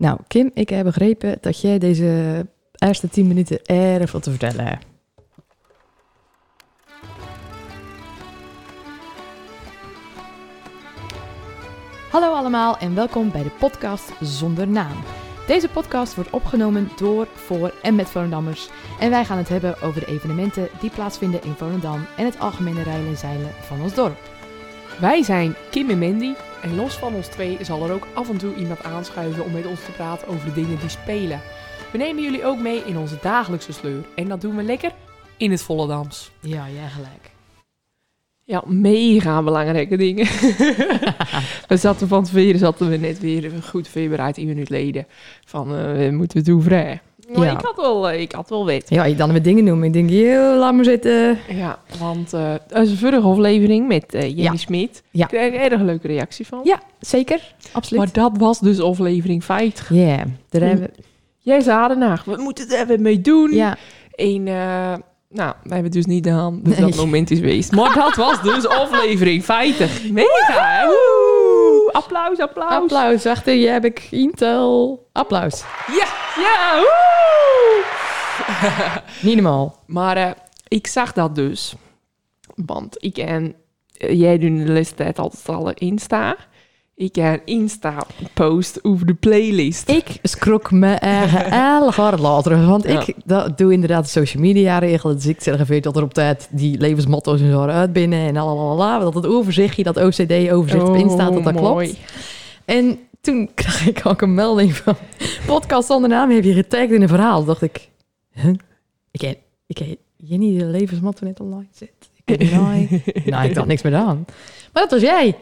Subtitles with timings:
[0.00, 2.46] Nou, Kim, ik heb begrepen dat jij deze
[2.78, 4.84] eerste 10 minuten erg veel te vertellen hebt.
[12.10, 14.96] Hallo allemaal en welkom bij de podcast Zonder Naam.
[15.46, 18.70] Deze podcast wordt opgenomen door, voor en met Volendammers.
[19.00, 22.82] En wij gaan het hebben over de evenementen die plaatsvinden in Volendam en het algemene
[22.82, 24.18] rijden en zeilen van ons dorp.
[25.00, 28.38] Wij zijn Kim en Mandy en los van ons twee zal er ook af en
[28.38, 31.40] toe iemand aanschuiven om met ons te praten over de dingen die spelen.
[31.92, 34.92] We nemen jullie ook mee in onze dagelijkse sleur en dat doen we lekker
[35.36, 36.30] in het Volendams.
[36.40, 37.30] Ja, jij gelijk.
[38.44, 40.26] Ja, mega belangrijke dingen.
[41.68, 45.06] we zaten van tevoren zaten we net weer goed voorbereid in minuut leden
[45.44, 47.00] van eh, we moeten het doen vrij.
[47.34, 47.52] Maar Ja.
[47.52, 48.84] ik had wel, eh, ik had wel wet.
[48.88, 49.86] Ja, je dan weer dingen noemen.
[49.86, 51.38] Ik denk, joh, laat maar zitten.
[51.48, 54.56] Ja, want eh onze vorige aflevering met eh Jenny Ja.
[54.56, 55.26] Smit Ja.
[55.26, 56.60] kreeg ik een erg leuke reactie van.
[56.64, 57.54] Ja, zeker.
[57.72, 58.02] Absoluut.
[58.04, 59.88] Maar dat was dus aflevering 50.
[59.94, 60.16] Ja,
[60.48, 61.02] daar hebben we...
[61.38, 63.50] Jij zei daarna, we moeten het even mee doen.
[63.50, 63.76] Ja,
[64.14, 66.86] En, nou, wij hebben het dus niet gedaan, dus Nee.
[66.90, 67.72] dat moment is geweest.
[67.72, 70.10] Maar dat was dus aflevering 50.
[70.10, 70.86] Mega, hè?
[71.92, 72.02] Woe!
[72.02, 72.70] Applaus, applaus.
[72.70, 73.26] applaus.
[73.26, 75.06] Achter je heb ik Intel.
[75.12, 75.64] Applaus.
[75.86, 76.06] Ja,
[76.42, 77.84] ja, woe!
[79.26, 79.82] Niet normaal.
[79.86, 80.30] Maar eh,
[80.68, 81.74] ik zag dat dus.
[82.54, 83.54] Want ik en
[83.96, 86.36] eh, jij doet in de laatste tijd altijd alle Insta.
[87.00, 89.88] Ik heb een Insta-post over de playlist.
[89.88, 92.66] Ik schrok me eigen erg hard later.
[92.66, 93.00] Want Ja.
[93.06, 95.14] ik dat doe inderdaad de social media regelen.
[95.14, 98.18] Dus ik zeg even dat er op tijd die levensmotto's en zo uit binnen.
[98.28, 98.98] En alalala.
[98.98, 101.86] Dat het overzichtje, dat OCD-overzicht op Insta, dat dat Oh, mooi.
[101.86, 102.00] klopt.
[102.64, 104.94] En toen kreeg ik ook een melding van...
[105.46, 107.36] Podcast zonder naam heb je getagd in een verhaal.
[107.38, 107.88] Toen dacht ik...
[108.32, 108.54] Huh?
[109.10, 111.92] Ik heb, ik Jenny de levensmotto net online zit.
[112.24, 114.24] Ik heb nee, nou, ik had niks meer aan.
[114.72, 115.36] Maar dat was jij.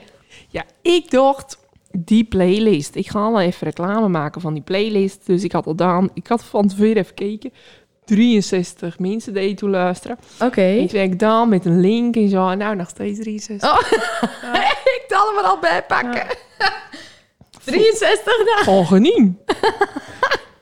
[0.48, 1.58] Ja, ik dacht,
[1.92, 2.94] die playlist.
[2.94, 5.26] Ik ga al even reclame maken van die playlist.
[5.26, 6.10] Dus ik had al gedaan.
[6.14, 7.52] Ik had van tevoren even gekeken.
[8.04, 10.18] 63 mensen deden toen luisteren.
[10.40, 10.62] Oké.
[10.66, 12.54] Ik werk dan met een link en zo.
[12.54, 13.70] Nou, nog steeds 63.
[13.70, 13.80] Oh,
[14.98, 16.26] ik kan hem er al bij pakken.
[17.64, 18.64] 63 dagen.
[18.64, 19.38] Gewoon genien.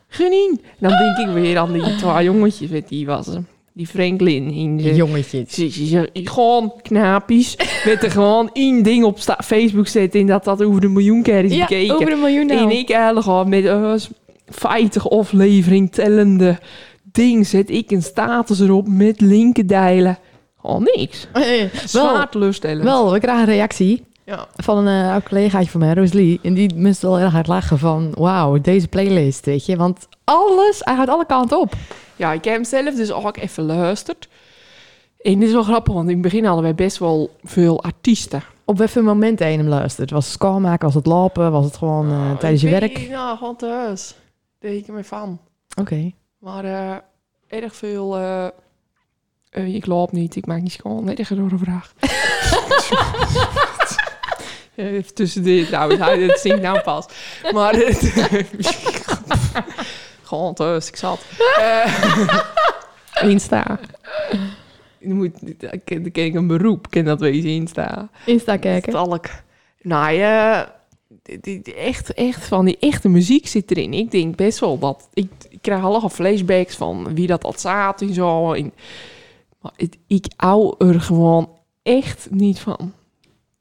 [0.09, 0.61] genien.
[0.79, 2.71] Dan denk ik weer aan die twee jongetjes.
[2.71, 3.47] Weet die was hem.
[3.77, 4.51] Die Franklin.
[4.51, 5.61] In de, Jongetjes.
[6.13, 7.57] Gewoon knapies.
[7.87, 10.21] met er gewoon één ding op Facebook zetten.
[10.21, 11.95] En dat dat over de miljoen keer is Ja, bekeken.
[11.95, 12.73] over een miljoen En nou.
[12.73, 14.01] ik eigenlijk al met een
[14.49, 16.59] 50 aflevering tellende
[17.03, 20.19] ding zet ik een status erop met linken deilen.
[20.61, 21.27] Gewoon niks.
[21.33, 22.85] Eh, wel, Zwaar teleurstellend.
[22.85, 24.47] wel, we kregen een reactie Ja.
[24.57, 26.41] van een eh, oud collegaatje van mij, Rosalie.
[26.43, 29.77] En die moest wel erg hard lachen van, wauw, deze playlist, weet je.
[29.77, 31.73] Want alles, hij gaat alle kanten op.
[32.17, 34.29] ja, ik heb hem zelf dus ook even geluisterd.
[35.21, 38.43] En dit is wel grappig, want in het begin hadden wij best wel veel artiesten.
[38.65, 40.11] Op wat voor moment hij hem luistert.
[40.11, 42.97] Was het schoonmaken, was het lopen, was het gewoon eh, tijdens je werk?
[42.99, 44.15] weet- Nou, gewoon thuis.
[44.59, 45.41] Daar deed ik me van.
[45.81, 46.13] Oké.
[46.39, 46.97] Maar eh,
[47.61, 48.17] erg veel...
[48.19, 51.09] eh, ik loop niet, ik maak niet schoon.
[51.17, 51.93] Erg door een vraag.
[54.77, 57.07] Even tussen dit trouwens, hij het zingt nou pas.
[57.53, 58.13] Maar het,
[60.23, 61.21] gewoon thuis, ik zat.
[61.59, 62.39] Eh,
[63.31, 63.79] Insta.
[64.99, 68.09] Je moet, dan ken ik een beroep, ken dat wezen Insta.
[68.27, 68.93] Insta kijken.
[68.93, 69.27] Stalk.
[69.83, 70.75] Nou ja,
[71.41, 73.93] die, echt, echt van die echte muziek zit erin.
[73.93, 75.09] Ik denk best wel dat...
[75.15, 78.53] Ik, ik krijg al flashbacks van wie dat al zat en zo.
[78.53, 78.73] En,
[79.61, 81.51] maar het, ik hou er gewoon
[81.83, 82.93] echt niet van.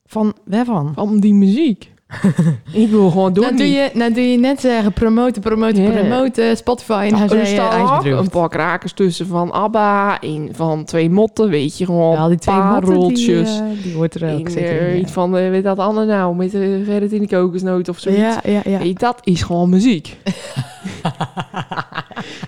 [0.05, 0.91] Van, waarvan?
[0.95, 1.93] Van die muziek.
[2.73, 3.43] ik wil gewoon door.
[3.43, 8.05] Nou doe, je, nou doe je net zeggen promoten, promoten, promoten, Spotify en hij bedroefd.
[8.05, 12.37] een paar krakers tussen van ABBA en van twee motten, weet je, gewoon Ja, die
[12.37, 13.59] twee motten, die, pareltjes.
[13.59, 14.99] eh, die hoort er ook zeker eh, in.
[14.99, 18.21] iets van, eh, weet dat andere nou, met uh, verder in de kokosnoot of zoiets.
[18.21, 18.61] ja, ja.
[18.63, 18.77] ja.
[18.77, 20.13] Hey, dat is gewoon muziek.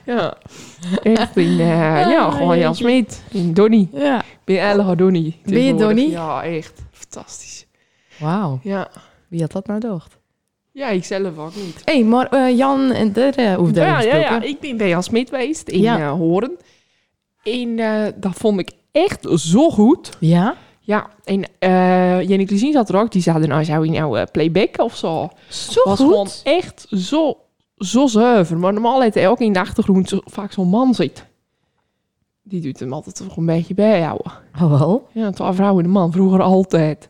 [0.06, 0.34] ja.
[1.04, 2.76] Echt in, ja, gewoon Jan.
[2.76, 3.24] Smit.
[3.32, 3.90] In Donnie.
[3.94, 4.24] ja.
[4.44, 5.36] Ben je Elga Donnie.
[5.44, 5.76] Ben je.
[5.76, 6.10] Donnie?
[6.10, 6.86] Ja, echt.
[6.98, 7.66] Fantastisch.
[8.20, 8.88] Wauw, Ja.
[9.28, 10.18] wie had dat nou gedacht?
[10.72, 11.82] Ja, ik zelf ook niet.
[11.86, 14.88] Hey, maar eh, Jan en de uh, hoeft daar Ja, ja, ja, ik ben bij
[14.90, 16.00] Jan Smit geweest in Ja.
[16.00, 16.58] eh, Horen.
[17.44, 20.10] En eh, dat vond ik echt zo goed.
[20.20, 20.56] Ja?
[20.80, 23.12] Ja, en eh Jenny zat er ook.
[23.12, 25.30] Die zei, nou zou je nou eh, playback of zo?
[25.50, 26.08] Zo was goed.
[26.08, 27.38] gewoon echt zo,
[27.78, 28.58] zo zuiver.
[28.58, 31.26] Maar normaal heeft hij ook in de achtergrond zo, vaak zo'n man zit.
[32.48, 34.32] Die doet hem altijd toch een beetje bijhouden.
[34.62, 35.08] Oh, wel.
[35.12, 37.10] Ja, twee vrouwen man, vroeger altijd.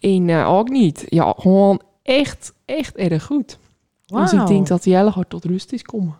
[0.00, 1.06] En eh, ook niet.
[1.08, 3.58] Ja, gewoon echt, echt erg goed.
[4.06, 6.16] Dus ik denk dat hij heel hard tot rust is komen.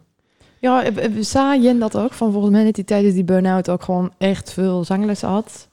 [0.59, 2.13] Ja, eh, zei Jen dat ook?
[2.13, 5.69] Van volgens mij dat hij tijdens die burn-out ook gewoon echt veel zanglessen had.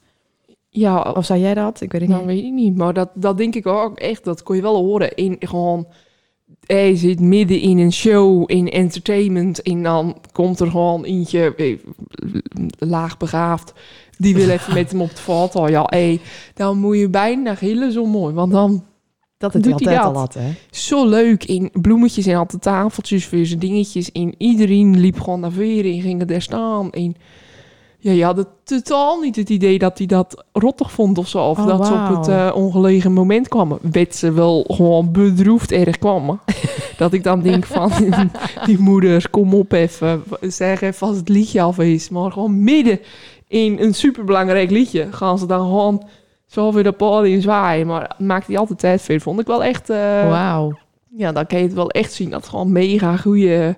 [0.69, 1.81] Ja, Of zei jij dat?
[1.81, 2.35] Ik weet het nou niet.
[2.35, 2.75] weet ik niet.
[2.75, 4.23] Maar dat, dat denk ik ook echt.
[4.23, 5.15] Dat kon je wel horen.
[5.15, 5.87] In gewoon
[6.67, 9.61] hij zit midden in een show, in entertainment.
[9.61, 11.77] En dan komt er gewoon eentje, eh,
[12.77, 13.73] laagbegaafd.
[14.17, 15.67] Die wil even met hem op de foto.
[15.69, 16.19] Ja, hé,
[16.53, 18.33] dan moet je bijna gillen zo mooi.
[18.33, 18.83] Want dan
[19.37, 20.21] Dat het Doet altijd hij al dat?
[20.21, 20.49] had, hè?
[20.71, 21.43] zo leuk.
[21.43, 24.11] In bloemetjes en altijd tafeltjes voor zijn dingetjes.
[24.11, 26.91] En iedereen liep gewoon naar voren en ging er staan.
[26.91, 27.15] En
[27.99, 31.43] ja, je had het totaal niet het idee dat hij dat rottig vond of zo.
[31.49, 33.77] Of Oh, dat ze op het eh, ongelegen moment kwamen.
[33.81, 36.39] Weet ze wel gewoon bedroefd erg kwamen.
[36.97, 37.91] dat ik dan denk van,
[38.65, 40.23] die moeders, kom op even.
[40.41, 42.09] Zeg even als het liedje af is.
[42.09, 42.99] Maar gewoon midden
[43.47, 46.03] in een superbelangrijk liedje gaan ze dan gewoon
[46.45, 47.87] zo weer de podium zwaaien.
[47.87, 49.19] Maar maakt hij altijd tijd voor.
[49.21, 49.89] Vond ik wel echt...
[49.89, 50.77] eh, Wauw.
[51.15, 53.77] ja, dan kan je het wel echt zien dat het gewoon mega goede,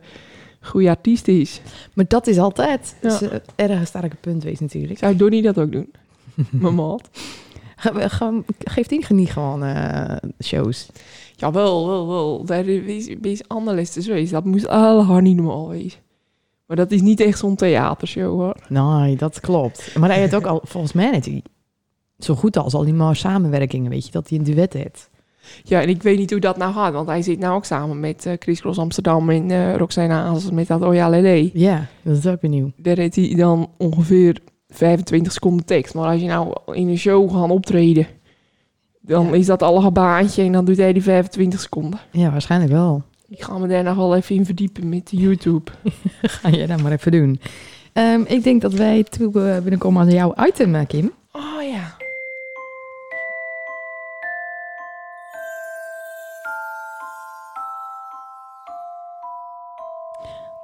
[0.61, 1.61] goede artiest is.
[1.94, 3.09] Maar dat is altijd Ja.
[3.09, 5.00] is, een erg sterke punt wees natuurlijk.
[5.00, 5.91] Zou Donnie dat ook doen?
[7.75, 10.89] Ge- ge- Geeft die niet gewoon eh, shows?
[11.35, 12.45] Ja, wel, wel, wel.
[12.45, 14.33] Daar is, is anders te wezen.
[14.33, 16.00] Dat moest allemaal niet normaal wezen.
[16.65, 18.55] Maar dat is niet echt zo'n theatershow, hoor.
[18.69, 19.95] Nee, dat klopt.
[20.00, 21.44] Maar hij heeft ook al, volgens mij hij
[22.19, 25.09] zo goed als al die maar samenwerkingen, weet je, dat hij een duet heeft.
[25.63, 26.94] Ja, en ik weet niet hoe dat nou gaat.
[26.94, 30.51] Want hij zit nou ook samen met eh, Chris Cross Amsterdam en eh Roxanne Hazes
[30.51, 31.50] met dat Oja Lele.
[31.53, 32.71] Ja, dat is ook weer nieuw.
[32.77, 34.38] Daar heeft hij dan ongeveer
[34.69, 35.94] 25 seconden tekst.
[35.94, 38.07] Maar als je nou in een show gaat optreden...
[39.01, 39.33] dan Ja.
[39.33, 42.00] is dat al een baantje en dan doet hij die 25 seconden.
[42.12, 43.03] Ja, waarschijnlijk wel.
[43.27, 45.71] Ik ga me daar nog wel even in verdiepen met YouTube.
[46.21, 47.39] Ga jij dat maar even doen.
[47.94, 51.12] Ehm, ik denk dat wij toe eh, binnenkomen aan jouw item, eh, Kim.
[51.31, 51.41] Oh
[51.71, 51.78] ja.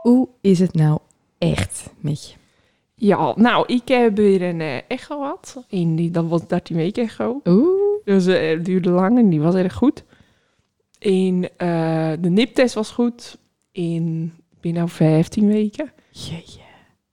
[0.06, 1.00] Hoe is het nou
[1.38, 2.36] echt met je?
[2.96, 5.63] Ja, nou, ik heb weer een eh, echo gehad.
[5.69, 7.42] En die, dat was 13 weken echo.
[7.46, 8.04] Oeh.
[8.04, 10.04] Dus eh, het duurde lang en die was erg goed.
[11.00, 13.38] En eh, de niptest was goed.
[13.72, 15.92] In, nou 15 weken.
[16.10, 16.60] Jeetje.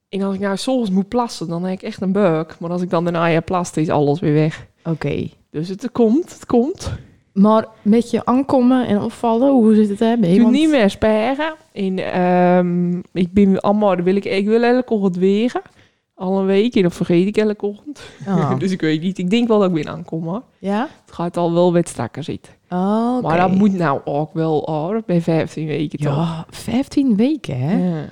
[0.09, 2.59] En als ik nou soms moet plassen, dan heb ik echt een buik.
[2.59, 4.67] Maar als ik dan daarna ja plast, is alles weer weg.
[4.85, 5.29] Oké.
[5.50, 6.93] Dus het komt, het komt.
[7.32, 11.55] Maar met je aankomen en opvallen, hoe zit het je Ik niet meer sparen.
[11.73, 15.62] En ehm, ik ben allemaal, wil ik, ik wil elke ochtend wegen.
[16.14, 18.02] Al een week en dan vergeet ik elke ochtend.
[18.26, 18.58] Ah.
[18.58, 19.19] dus ik weet niet.
[19.19, 20.43] Ik denk wel dat ik weer aankom hoor.
[20.58, 20.88] ja?
[21.05, 22.52] Het gaat al wel wat strakker zitten.
[22.69, 23.23] Oh.
[23.23, 26.14] Maar dat moet nou ook wel hoor, bij 15 weken toch.
[26.14, 27.88] Ja, 15 weken, hè?
[27.88, 28.05] Ja.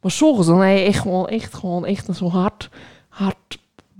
[0.00, 2.68] Maar soms dan heb je echt gewoon, echt gewoon, echt een zo'n hard,
[3.08, 3.58] hard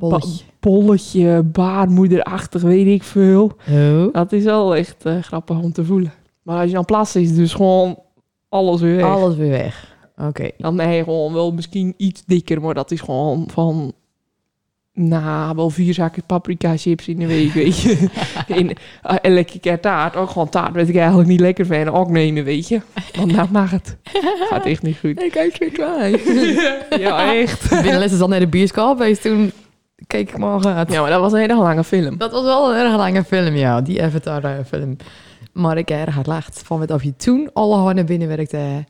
[0.09, 0.45] Bolletje.
[0.61, 3.53] bolletje, baarmoederachtig, weet ik veel.
[3.71, 4.13] Oh.
[4.13, 6.13] Dat is wel echt eh, grappig om te voelen.
[6.43, 7.99] Maar als je dan plaatst, is dus gewoon
[8.49, 9.05] alles weer weg.
[9.05, 9.97] Alles weer weg.
[10.17, 10.51] Oké.
[10.59, 13.93] Dan ben je gewoon wel misschien iets dikker, maar dat is gewoon van...
[14.95, 18.09] Nou, wel vier zakken paprika chips in de week, weet je.
[18.49, 18.73] en
[19.03, 20.17] eh, elke keer taart.
[20.17, 21.89] Ook gewoon taart weet ik eigenlijk niet lekker van.
[21.89, 22.81] Ook nemen, weet je.
[23.17, 23.97] Want nou mag het.
[24.51, 25.23] Gaat echt niet goed.
[25.23, 26.21] Ik kijk weer klein.
[27.01, 27.71] ja, echt.
[27.71, 29.53] Binnenles is al naar de bioscoop geweest, toen
[30.07, 30.39] keek ik.
[30.39, 32.19] Ja, maar dat was een hele lange film.
[32.19, 33.81] Dat was wel een erg lange film, ja.
[33.81, 34.97] Die Avatar eh, film.
[35.53, 38.29] Maar ik heb erg hard lacht van wat of je toen alle hard naar binnen
[38.29, 38.85] werkte.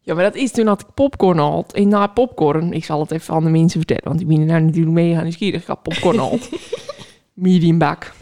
[0.00, 1.72] Ja, maar dat is toen had ik popcorn had.
[1.72, 4.60] En na popcorn, ik zal het even aan de mensen vertellen, want die ben nou
[4.60, 5.60] natuurlijk mega nieuwsgierig.
[5.60, 6.48] Ik had popcorn had.
[7.34, 8.12] Medium bak.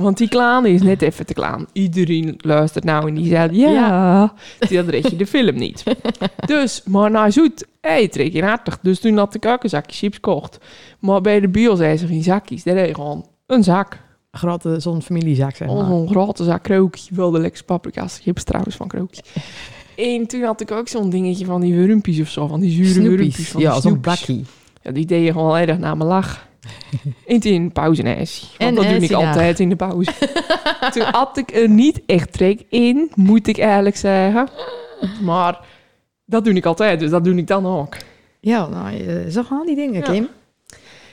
[0.00, 1.66] Want die klaan is net even te klaan.
[1.72, 4.34] Iedereen luistert nou en die zegt, ja, Ja.
[4.68, 5.82] dan red je de film niet.
[6.46, 8.78] dus, maar nou zoet, hé, trek je hartig.
[8.82, 10.58] Dus toen had ik ook een zakje chips gekocht.
[10.98, 13.98] Maar bij de bios zei ze geen zakjes, daar deed gewoon een zak.
[14.32, 15.86] Grote, zo'n familiezak, zeg maar.
[15.86, 17.14] Zo'n grote zak krookje.
[17.14, 18.18] Wel de lekkerste paprika's.
[18.22, 19.22] Chips trouwens van krookje.
[19.96, 22.46] En toen had ik ook zo'n dingetje van die wurmpjes of zo.
[22.46, 23.48] Van die zure wurmpjes.
[23.48, 24.44] Van Ja, die zo'n bakkie.
[24.82, 26.46] Ja, die deed je gewoon erg naar mijn lach.
[27.26, 28.46] en toen een pauze en ijsje.
[28.46, 29.26] Want En dat doe ik ijsje daar.
[29.26, 30.10] altijd in de pauze.
[30.92, 34.48] toen had ik er niet echt trek in, moet ik eigenlijk zeggen.
[35.22, 35.60] Maar
[36.24, 37.96] dat doe ik altijd, dus dat doe ik dan ook.
[38.40, 40.00] Ja, nou, eh, zo gaan die dingen, Ja.
[40.12, 40.28] Kim.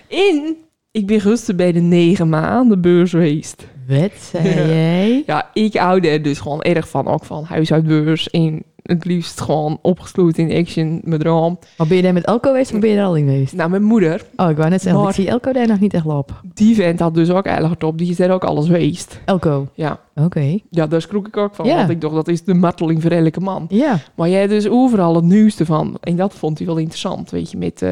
[0.10, 0.56] En
[0.92, 3.66] ik ben gisteren bij de negen maanden beurs geweest.
[3.88, 5.24] Wat zei jij?
[5.26, 7.08] Ja, ik hou er dus gewoon erg van.
[7.08, 8.30] Ook van huishoudbeurs.
[8.30, 11.60] En het liefst gewoon opgesloten in action met droom.
[11.78, 13.54] Maar ben je daar met Elko geweest of ben je er al in geweest?
[13.56, 15.94] Nou, mijn moeder, Oh, ik wou net zeggen, Maar- ik zie Elko daar nog niet
[15.94, 16.36] echt lopen.
[16.54, 17.98] die vent had dus ook eigenlijk top.
[17.98, 19.20] Die is daar ook alles geweest.
[19.26, 20.58] Elko, Ja, oké.
[20.70, 21.66] ja daar schrok ik ook van.
[21.66, 21.76] Ja.
[21.76, 23.66] Want ik dacht, dat is de marteling voor elke man.
[23.70, 25.98] Ja, Maar jij dus overal het nieuwste van.
[26.02, 27.58] En dat vond hij wel interessant, weet je.
[27.58, 27.86] Met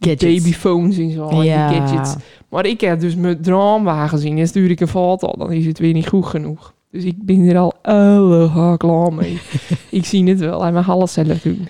[0.00, 0.24] gadgets.
[0.42, 1.28] babyphones en zo.
[1.28, 1.68] en ja.
[1.68, 2.14] die gadgets.
[2.48, 4.38] Maar ik heb dus mijn droomwagen gezien.
[4.38, 6.74] En stuur ik een foto, dan is het weer niet goed genoeg.
[6.90, 9.40] Dus ik ben er al alle klaar mee.
[9.90, 10.62] ik zie het wel.
[10.62, 11.68] Hij mag alles zelf doen.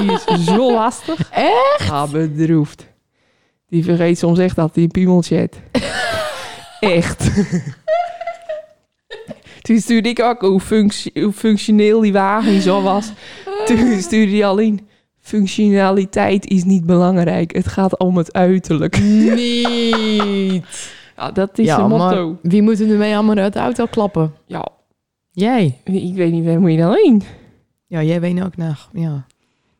[0.00, 1.30] Die is zo lastig.
[1.32, 1.86] Echt?
[1.88, 2.86] Ja, bedroefd.
[3.68, 5.60] Die vergeet soms echt dat hij een piemeltje heeft.
[6.96, 7.30] echt.
[9.62, 13.12] Toen stuurde ik ook hoe, functie- hoe functioneel die wagen zo was.
[13.66, 14.88] Toen stuurde hij al in.
[15.20, 17.54] Functionaliteit is niet belangrijk.
[17.54, 18.98] Het gaat om het uiterlijk.
[19.00, 20.64] Niet.
[21.20, 22.36] Ja, dat is ja, een motto.
[22.42, 24.32] wie moet er mee allemaal uit de auto klappen?
[24.46, 24.68] Ja,
[25.30, 25.78] Jij.
[25.84, 27.22] ik weet niet, waar moet je dan heen?
[27.86, 28.88] Ja, jij weet ook nog.
[28.92, 29.26] Ja.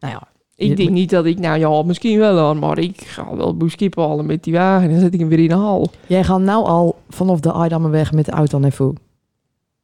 [0.01, 0.29] Nou ja.
[0.57, 4.03] Ik denk niet dat ik, nou ja, misschien wel hoor, maar ik ga wel boeskippen
[4.09, 4.91] halen met die wagen.
[4.91, 5.91] Dan zet ik hem weer in de hal.
[6.07, 8.95] Jij gaat nou al vanaf de Aardammerweg met de auto naar Voe.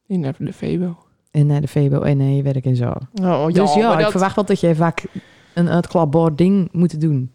[0.07, 0.97] In naar de Febo.
[1.31, 2.93] En naar de VBO en naar je werk en zo.
[3.21, 5.05] Oh, dus ja, ik dat- verwacht wel dat jij vaak
[5.53, 7.31] een uitklapbaar ding moet doen.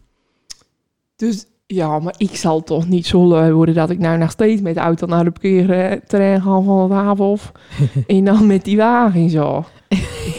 [1.16, 4.60] Dus ja, maar ik zal toch niet zo lui worden dat ik nou nog steeds
[4.62, 7.52] met de auto naar de parkeerterrein ga van het Havenhof.
[8.06, 9.64] en dan met die wagen zo.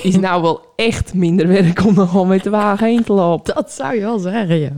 [0.04, 3.56] Is nou wel echt minder werk om gewoon met de wagen heen te lopen.
[3.56, 4.72] Dat zou je wel zeggen, ja.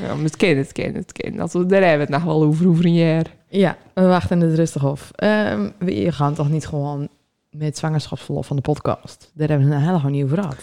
[0.00, 1.12] Ja, maar het ken, het ken, het.
[1.36, 3.24] Dat, we- daar hebben we het nog wel over, over een jaar.
[3.48, 5.10] Ja, we wachten het rustig af.
[5.14, 7.08] Ehm, we gaan toch niet gewoon
[7.50, 9.30] met zwangerschapsverlof van de podcast?
[9.34, 10.56] Daar hebben we het helemaal niet over gehad.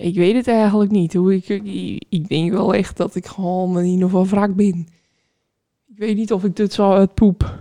[0.00, 1.14] Ik weet het eigenlijk niet.
[1.14, 4.88] Hoe ik, ik, ik denk wel echt dat ik gewoon in ieder geval wrak ben.
[5.88, 7.58] Ik weet niet of ik dit zo uitpoep.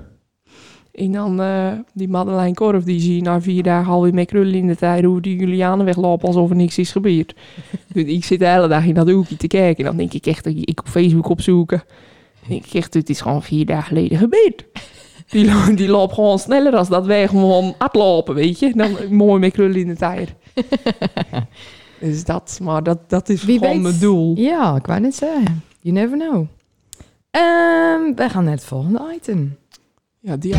[0.91, 4.53] En dan eh, die Madeleine Korf, die zie je na vier dagen alweer met krullen
[4.53, 7.35] in de tijd hoe die Julianen weglopen alsof er niks is gebeurd.
[7.93, 9.83] dus ik zit de hele dag in dat hoekje te kijken.
[9.83, 11.83] En dan denk ik echt, dat ik op Facebook opzoeken.
[12.39, 14.65] Dan denk ik echt, het is gewoon vier dagen geleden gebeurd.
[15.29, 18.73] Die, die loopt gewoon sneller als dat wij gewoon hardlopen, weet je.
[18.75, 20.35] Dan mooi met krullen in de tijd.
[21.99, 23.81] Dus dat, maar dat, dat is Wie gewoon weet.
[23.81, 24.37] mijn doel.
[24.37, 25.63] Ja, ik wou net zeggen.
[25.81, 26.45] You never know.
[27.31, 29.57] Ehm wij gaan naar het volgende item.
[30.19, 30.55] Ja, die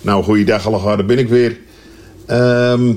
[0.00, 1.58] Nou, goeiedag allemaal, daar ben ik weer.
[2.26, 2.94] Ehm,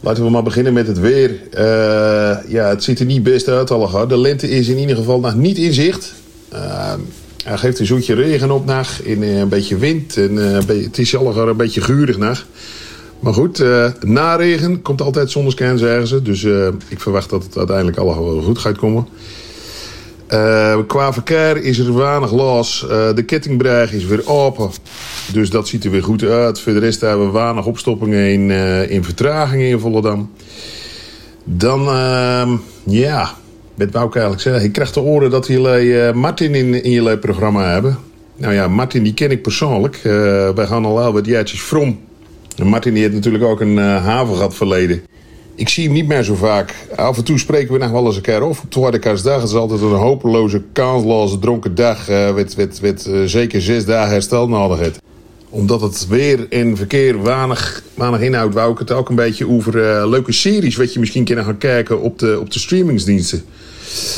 [0.00, 1.40] laten we maar beginnen met het weer.
[1.52, 3.68] Eh, ja, het ziet er niet best uit.
[3.68, 6.14] De lente is in ieder geval nog niet in zicht.
[6.48, 6.98] Ehm,
[7.44, 10.16] hij geeft een zoetje regen op nacht en eh, een beetje wind.
[10.16, 12.46] En, het is allemaal een beetje guurig nacht.
[13.20, 13.64] Maar goed,
[14.00, 16.22] na regen komt altijd zonneschijn, zeggen ze.
[16.22, 16.44] Dus
[16.88, 19.06] ik verwacht dat het uiteindelijk allemaal goed gaat komen.
[20.86, 22.86] Qua verkeer is er weinig los.
[23.14, 24.70] De kettingbrug is weer open.
[25.32, 26.60] Dus dat ziet er weer goed uit.
[26.60, 30.30] Voor de rest hebben we weinig opstoppingen in, eh, in vertragingen in Volendam.
[31.44, 33.34] Dan, ehm, ja,
[33.74, 34.64] wat wou ik eigenlijk zeggen?
[34.64, 37.98] Ik krijg te horen dat jullie eh, Martin in, in jullie programma hebben.
[38.36, 39.96] Nou ja, Martin die ken ik persoonlijk.
[39.96, 40.02] Eh,
[40.54, 42.00] wij gaan al wel wat jaartjes from.
[42.56, 45.02] En Martin die heeft natuurlijk ook een uh, haven verleden.
[45.54, 46.74] Ik zie hem niet meer zo vaak.
[46.96, 48.62] Af en toe spreken we nog wel eens een keer af.
[48.62, 52.08] Op tweede kerstdag is altijd een hopeloze, kansloze, dronken dag.
[52.34, 54.90] met, met, met zeker zes dagen herstel nodig.
[55.50, 59.82] Omdat het weer en verkeer weinig, weinig inhoud, wou ik het ook een beetje over
[59.82, 60.76] eh, leuke series...
[60.76, 63.44] wat je misschien kan gaan kijken op de, op de streamingsdiensten.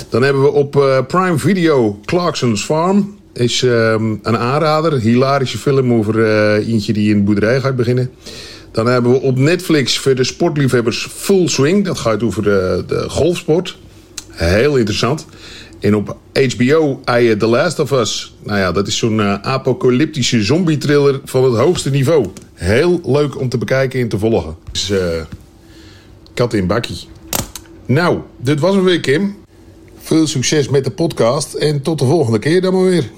[0.09, 3.17] Dan hebben we op eh, Prime Video Clarkson's Farm.
[3.33, 5.01] Is ehm, een aanrader.
[5.01, 8.11] Hilarische film over eh, eentje die in een boerderij gaat beginnen.
[8.73, 11.85] Dan hebben we op Netflix voor de sportliefhebbers Full Swing.
[11.85, 13.79] Dat gaat over de, de golfsport.
[14.31, 15.27] Heel interessant.
[15.83, 18.35] En op HBO heb je The Last of Us.
[18.43, 22.27] Nou ja, dat is zo'n eh, apocalyptische zombie-thriller van het hoogste niveau.
[22.55, 24.57] Heel leuk om te bekijken en te volgen.
[24.73, 25.23] Dus eh
[26.35, 26.99] kat in bakkie.
[27.87, 29.37] Nou, dit was hem weer, Kim.
[29.99, 33.11] Veel succes met de podcast en tot de volgende keer dan maar weer.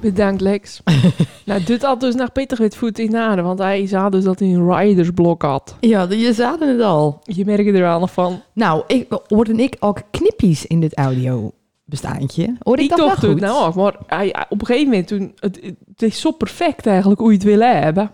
[0.00, 0.82] Bedankt, Lex.
[1.46, 4.38] nou, dit had dus naar pittig met voet in aarde, want hij zei dus dat
[4.38, 5.76] hij een ridersblok had.
[5.80, 7.20] Ja, je zaten het al.
[7.22, 8.42] Je merkt er wel nog van.
[8.52, 11.52] Nou, ik, hoorde ik ook knippies in dit audio
[11.84, 12.56] bestaandje?
[12.62, 13.40] Hoorde ik, Ik dat het goed?
[13.40, 17.20] nou ook, maar hij, op een gegeven moment toen, het, het is zo perfect eigenlijk
[17.20, 18.10] hoe je het wil hebben.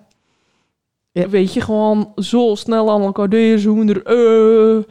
[1.12, 1.28] Ja.
[1.28, 4.84] Weet je, gewoon zo snel aan elkaar deur, eh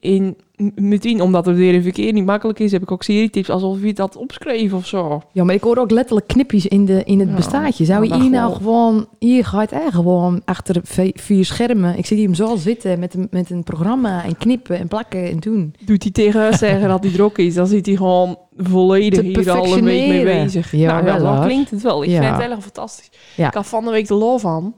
[0.00, 0.36] in
[0.74, 3.92] meteen, omdat het weer in verkeer niet makkelijk is, heb ik ook serietips alsof je
[3.92, 5.22] dat opschreef of zo.
[5.32, 7.84] Ja, maar ik hoorde ook letterlijk knipjes in, de, in het Ja, bestaatje.
[7.84, 9.06] Zou je hier nou gewoon-.
[9.18, 10.80] Hier gaat hij gewoon achter
[11.14, 11.98] vier schermen.
[11.98, 15.38] Ik zie hem zo zitten met een, met een programma en knippen en plakken en
[15.38, 15.74] doen.
[15.84, 19.76] Doet hij tegen zeggen dat hij druk is, dan zit hij gewoon volledig hier al
[19.76, 20.72] een week mee bezig.
[20.72, 21.44] Ja, nou, ja, wel, dan hoor.
[21.44, 22.02] klinkt het wel.
[22.02, 22.22] Ik Ja.
[22.22, 23.10] vind het heel fantastisch.
[23.36, 23.46] Ja.
[23.46, 24.74] Ik had van de week de lol van,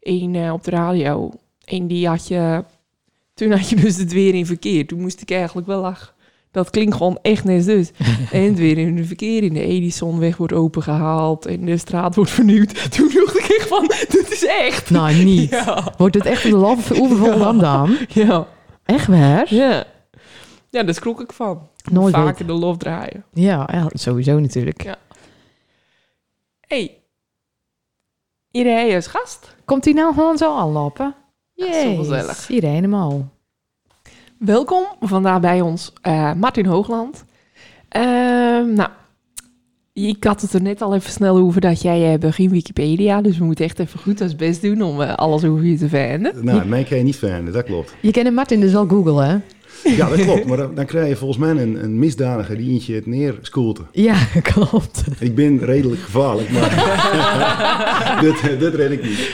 [0.00, 1.30] een, eh, op de radio.
[1.64, 2.64] En die had je,
[3.34, 4.86] toen had je dus het weer in verkeer.
[4.86, 6.12] Toen moest ik eigenlijk wel lachen.
[6.50, 7.90] Dat klinkt gewoon echt net dus.
[8.32, 12.30] en het weer in het verkeer in de Edisonweg wordt opengehaald en de straat wordt
[12.30, 12.90] vernieuwd.
[12.96, 14.90] Toen dacht ik echt van, dit is echt.
[14.90, 15.50] Nou, niet.
[15.50, 17.96] Ja, Wordt het echt een love oever van dan?
[18.08, 18.46] ja,
[18.84, 19.54] Echt waar?
[19.54, 19.84] ja.
[20.70, 21.68] Ja, daar schrok ik van.
[21.92, 22.46] Nooit Vaker weten.
[22.46, 23.24] de lof draaien.
[23.32, 24.82] Ja, ja, sowieso natuurlijk.
[24.82, 24.96] Ja.
[26.60, 26.98] hey,
[28.50, 29.54] Irene als gast.
[29.64, 31.14] Komt hij nou gewoon zo aanlopen?
[31.54, 32.48] Ja, gezellig.
[32.48, 33.32] Irene helemaal.
[34.38, 37.24] Welkom vandaag bij ons eh, Martin Hoogland.
[37.88, 38.88] Ehm, nou,
[39.92, 43.38] ik had het er net al even snel over dat jij eh, begint Wikipedia, dus
[43.38, 46.44] we moeten echt even goed ons best doen om eh, alles over je te vinden.
[46.44, 47.94] Nou, mij kan je niet vinden, dat klopt.
[48.00, 49.38] Je kent Martin dus wel Google, hè?
[49.96, 50.44] Ja, dat klopt.
[50.44, 53.82] Maar dan, dan krijg je volgens mij een, een misdadiger die eentje het neerschoolte.
[53.92, 54.16] Ja,
[54.52, 55.04] klopt.
[55.18, 59.30] Ik ben redelijk gevaarlijk, maar dit, dit red ik niet.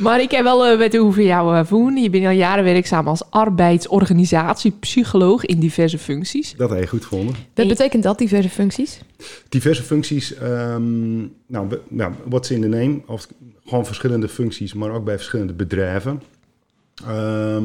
[0.00, 1.96] Maar ik heb wel eh, weten over jou uh, voen.
[1.96, 6.54] Je bent al jaren werkzaam als arbeidsorganisatiepsycholoog in diverse functies.
[6.56, 7.34] Dat heb je goed gevonden.
[7.54, 9.00] Dat betekent dat, diverse functies?
[9.48, 13.00] Diverse functies, ehm, nou, nou, what's in the name?
[13.06, 13.28] Of
[13.64, 16.22] gewoon verschillende functies, maar ook bij verschillende bedrijven.
[17.06, 17.64] Ehm,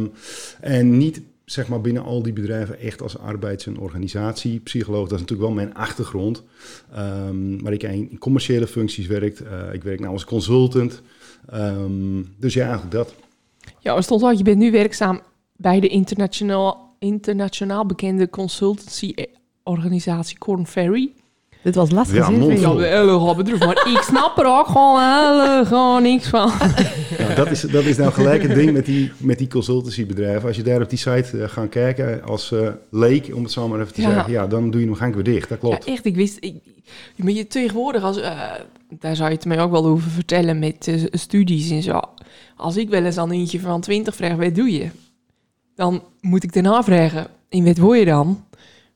[0.61, 5.07] en niet zeg maar binnen al die bedrijven echt als arbeids- en organisatiepsycholoog.
[5.07, 6.43] Dat is natuurlijk wel mijn achtergrond.
[6.93, 9.41] Ehm, maar ik heb in commerciële functies werkt.
[9.41, 11.01] Eh, ik werk nou als consultant.
[11.49, 13.15] Ehm, dus ja, eigenlijk dat.
[13.79, 15.21] Ja, er stond al, je bent nu werkzaam
[15.55, 21.13] bij de internationaal, internationaal bekende consultancy-organisatie Corn Ferry.
[21.65, 22.17] Dit was lastig.
[22.17, 26.51] Ja, maar ik snap er ook gewoon helemaal niks van.
[27.17, 30.47] Ja, dat, is, dat is nou gelijk het ding met die, met die consultancybedrijven.
[30.47, 33.67] Als je daar op die site eh, gaat kijken als eh, leek, om het zo
[33.67, 34.13] maar even te Ja.
[34.13, 35.49] zeggen, ja, dan doe je hem gelijk weer dicht.
[35.49, 35.85] Dat klopt.
[35.85, 36.37] Ja, echt, ik wist...
[36.39, 36.55] Ik,
[37.15, 38.39] maar je tegenwoordig, als, eh,
[38.89, 41.99] daar zou je het mij ook wel over vertellen met eh, studies en zo.
[42.55, 44.89] Als ik wel eens aan eentje van 20 vraag, wat doe je?
[45.75, 48.43] Dan moet ik daarna vragen, in wat word je dan?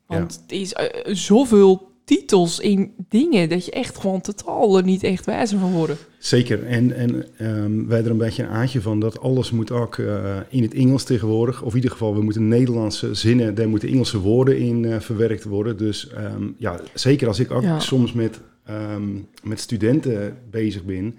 [0.06, 5.02] Want het is eh, zoveel titels in dingen dat je echt gewoon totaal er niet
[5.02, 5.96] echt wijzer van worden.
[6.18, 6.66] Zeker.
[6.66, 10.36] En, en ehm, wij er een beetje een aantje van dat alles moet ook eh,
[10.48, 11.62] in het Engels tegenwoordig.
[11.62, 15.44] Of in ieder geval, we moeten Nederlandse zinnen, daar moeten Engelse woorden in eh, verwerkt
[15.44, 15.76] worden.
[15.76, 17.80] Dus ehm, ja, zeker als ik ook Ja.
[17.80, 19.02] soms met, ehm,
[19.42, 21.14] met studenten bezig ben.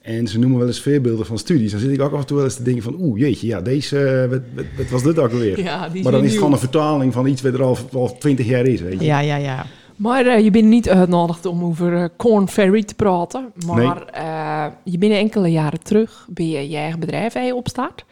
[0.00, 1.70] En ze noemen wel eens voorbeelden van studies.
[1.70, 3.60] Dan zit ik ook af en toe wel eens te denken van, oeh jeetje, ja,
[3.60, 5.60] deze, eh, wat, wat, wat was dit ook alweer?
[5.60, 8.18] Ja, die maar dan is het gewoon een vertaling van iets wat er al, al
[8.18, 9.04] 20 jaar is, weet je.
[9.04, 9.66] Ja, ja, ja.
[10.02, 13.52] Maar eh, je bent niet uitgenodigd om over eh, Corn Ferry te praten.
[13.66, 18.04] Maar eh, je bent enkele jaren terug bij je, je eigen bedrijf je opstart.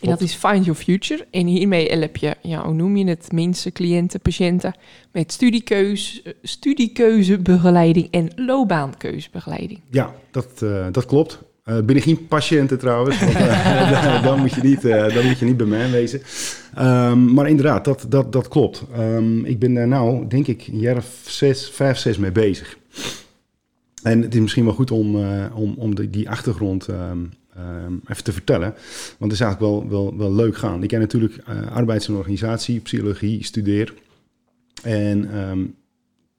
[0.00, 1.26] En dat is Find Your Future.
[1.30, 4.74] En hiermee help je, ja, hoe noem je het, mensen, cliënten, patiënten...
[5.12, 9.80] met studiekeus, eh, studiekeuzebegeleiding en loopbaankeuzebegeleiding.
[9.90, 11.38] Ja, dat, eh, dat klopt.
[11.68, 15.38] Eh ben ik geen patiënten trouwens, want eh, dan, moet je niet, eh, dan moet
[15.38, 16.20] je niet bij mij wezen.
[16.74, 18.84] Ehm, maar inderdaad, dat, dat, dat klopt.
[18.92, 22.78] Ehm, ik ben daar nou, denk ik, een jaar of zes, vijf, zes mee bezig.
[24.02, 27.18] En het is misschien wel goed om, eh, om, om de, die achtergrond ehm,
[28.08, 28.74] even te vertellen.
[29.18, 30.82] Want het is eigenlijk wel, wel, wel leuk gaan.
[30.82, 33.94] Ik heb natuurlijk eh, arbeids- en organisatie, psychologie, studeer.
[34.82, 35.64] En ehm,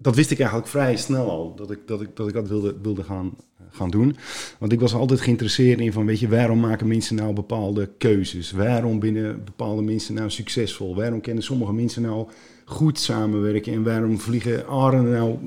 [0.01, 2.75] dat wist ik eigenlijk vrij snel al, dat ik dat, ik, dat, ik dat wilde,
[2.81, 3.35] wilde gaan,
[3.69, 4.15] gaan doen.
[4.59, 8.51] Want ik was altijd geïnteresseerd in van, weet je, waarom maken mensen nou bepaalde keuzes?
[8.51, 10.95] Waarom binnen bepaalde mensen nou succesvol?
[10.95, 12.27] Waarom kunnen sommige mensen nou
[12.65, 13.73] goed samenwerken?
[13.73, 15.37] En waarom vliegen arenden nou,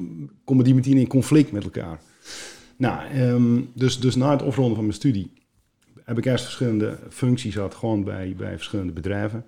[0.45, 2.01] komen die meteen in conflict met elkaar?
[2.77, 5.33] Nou, ehm, dus, dus na het afronden van mijn studie
[6.05, 9.45] heb ik eerst verschillende functies gehad, gewoon bij, bij verschillende bedrijven.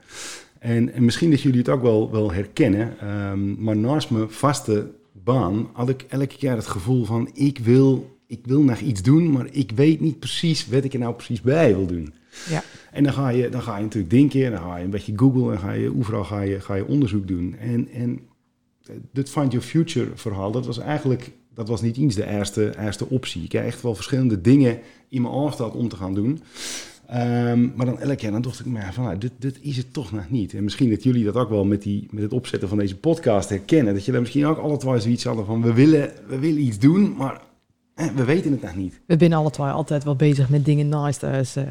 [0.64, 4.90] En, en misschien dat jullie het ook wel, wel herkennen, ehm, maar naast mijn vaste
[5.12, 9.30] baan had ik elke keer het gevoel van ik wil, ik wil nog iets doen,
[9.30, 12.14] maar ik weet niet precies wat ik er nou precies bij wil doen.
[12.48, 12.62] Ja.
[12.92, 15.52] En dan ga je, dan ga je natuurlijk denken, dan ga je een beetje googlen
[15.52, 17.56] en ga je overal ga je, ga je onderzoek doen.
[17.58, 18.20] En, en
[19.12, 23.08] dit Find Your Future verhaal, dat was eigenlijk, dat was niet eens de eerste, eerste
[23.08, 23.42] optie.
[23.42, 26.40] Ik heb echt wel verschillende dingen in mijn hoofd om te gaan doen.
[27.14, 29.92] Ehm, maar dan elke keer, dan dacht ik me van, nou, dit, dit is het
[29.92, 30.54] toch nog niet.
[30.54, 33.48] En misschien dat jullie dat ook wel met, die, met het opzetten van deze podcast
[33.48, 33.94] herkennen.
[33.94, 36.78] Dat je daar misschien ook alle twee zoiets hadden van, we willen, we willen iets
[36.78, 37.40] doen, maar
[37.94, 39.00] eh, we weten het nog niet.
[39.06, 41.56] We zijn alle twee altijd wel bezig met dingen naast thuis.
[41.56, 41.64] eh,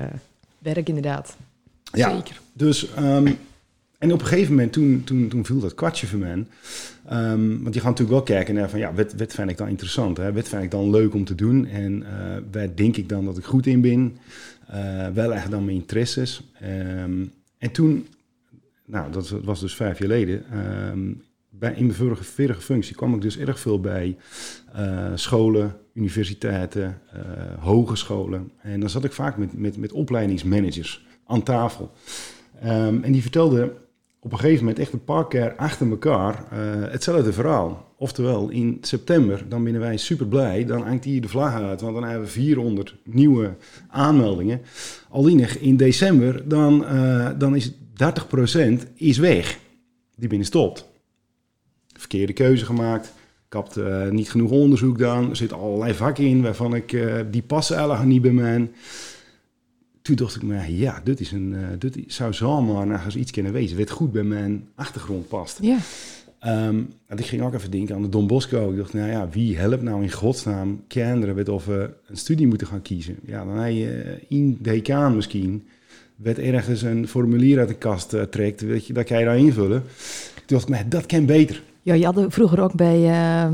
[0.60, 1.38] werk inderdaad.
[1.93, 2.41] Ja, Zeker.
[2.53, 3.32] Dus, ehm,
[3.97, 6.45] en op een gegeven moment, toen, toen, toen viel dat kwartje voor mij.
[7.06, 9.67] Ehm, want je gaat natuurlijk wel kijken naar van, ja, wat, wat vind ik dan
[9.67, 10.17] interessant?
[10.17, 10.34] Hè?
[10.34, 11.65] Wat vind ik dan leuk om te doen?
[11.65, 14.17] En eh, waar denk ik dan dat ik goed in ben?
[14.67, 16.52] Eh, wel echt dan mijn interesses.
[16.60, 17.26] Ehm,
[17.58, 18.08] en toen,
[18.86, 21.12] nou, dat was dus vijf jaar geleden, ehm,
[21.49, 24.17] bij, in mijn vorige, vorige functie kwam ik dus erg veel bij
[24.73, 27.21] eh, scholen, universiteiten, eh,
[27.60, 28.52] hogescholen.
[28.62, 31.91] En dan zat ik vaak met, met, met opleidingsmanagers aan tafel.
[32.60, 33.71] Ehm, en die vertelden
[34.19, 36.45] op een gegeven moment echt een paar keer achter elkaar
[36.91, 37.92] hetzelfde verhaal.
[38.03, 41.93] Oftewel, in september, dan ben wij super blij, dan hangt hier de vlag uit, want
[41.93, 43.55] dan hebben we 400 nieuwe
[43.87, 44.61] aanmeldingen.
[45.09, 49.59] Alleen in december, dan, eh, dan is 30% is weg.
[50.15, 50.85] Die binnen stopt.
[51.97, 53.13] Verkeerde keuze gemaakt,
[53.47, 55.29] Ik had eh, niet genoeg onderzoek gedaan.
[55.29, 58.71] Er zitten allerlei vakken in waarvan ik, eh, die passen eigenlijk niet bij mij.
[60.01, 63.77] Toen dacht ik me, ja, dit, is een, dit zou zomaar nog iets kunnen wezen.
[63.77, 65.57] Wat goed bij mijn achtergrond past.
[65.61, 65.77] Ja.
[66.43, 68.71] Ehm, en ik ging ook even denken aan de Don Bosco.
[68.71, 72.47] Ik dacht, nou ja, wie helpt nou in godsnaam kinderen met of we een studie
[72.47, 73.15] moeten gaan kiezen?
[73.25, 75.67] Ja, dan heb je in decaan misschien,
[76.15, 79.38] werd ergens een formulier uit de kast eh, trekt, weet je, dat kan je daar
[79.38, 79.82] invullen.
[80.36, 81.62] Toen dacht ik, maar dat kan beter.
[81.82, 83.51] Ja, je had vroeger ook bij, eh,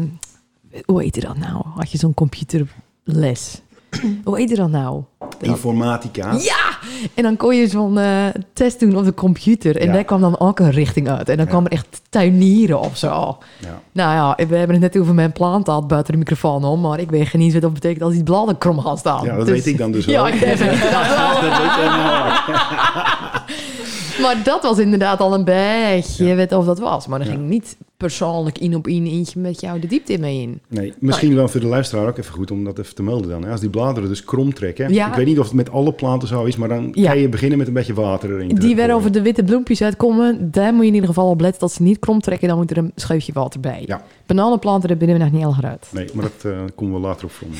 [0.85, 1.63] hoe heette dat nou?
[1.75, 3.61] Had je zo'n computerles.
[4.23, 5.03] hoe heette dat nou?
[5.19, 6.31] Dat- Informatica.
[6.33, 6.78] Ja!
[7.13, 9.77] En dan kon je zo'n eh, test doen op de computer.
[9.77, 9.93] En Ja.
[9.93, 11.29] daar kwam dan ook een richting uit.
[11.29, 11.51] En dan Ja.
[11.51, 13.37] kwam er echt tuinieren of zo.
[13.59, 13.81] Ja.
[13.91, 16.81] Nou ja, we hebben het net over mijn plant gehad buiten de microfoon om.
[16.81, 19.25] Maar ik weet niet wat dat betekent als die bladen krom gaan staan.
[19.25, 20.27] Ja, dat weet ik dan dus Ja, wel.
[20.27, 21.07] ik weet het inderdaad
[21.41, 21.41] wel.
[21.49, 21.87] dat weet.
[24.21, 26.29] Maar dat was inderdaad al een beetje, Ja.
[26.29, 27.07] je weet of dat was.
[27.07, 27.33] Maar dan Ja.
[27.33, 30.61] ging niet persoonlijk in op in eentje met jou de diepte in mee in.
[30.67, 33.43] Nee, misschien wel voor de luisteraar ook even goed om dat even te melden dan.
[33.43, 33.51] hè.
[33.51, 34.93] Als die bladeren dus krom trekken.
[34.93, 35.07] Ja.
[35.07, 37.11] Ik weet niet of het met alle planten zo is, maar dan Ja.
[37.11, 38.55] kan je beginnen met een beetje water erin.
[38.55, 41.59] Die weer over de witte bloempjes uitkomen, daar moet je in ieder geval op letten
[41.59, 42.47] dat ze niet krom trekken.
[42.47, 43.83] Dan moet er een scheutje water bij.
[43.85, 44.03] Ja.
[44.25, 45.87] Bananenplanten, daar binnen we nog niet heel uit.
[45.93, 47.47] Nee, maar dat eh komen we later op van.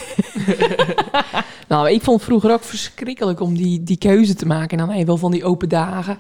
[1.68, 4.80] Nou, ik vond het vroeger ook verschrikkelijk om die, die keuze te maken.
[4.80, 6.18] En dan wel van die open dagen.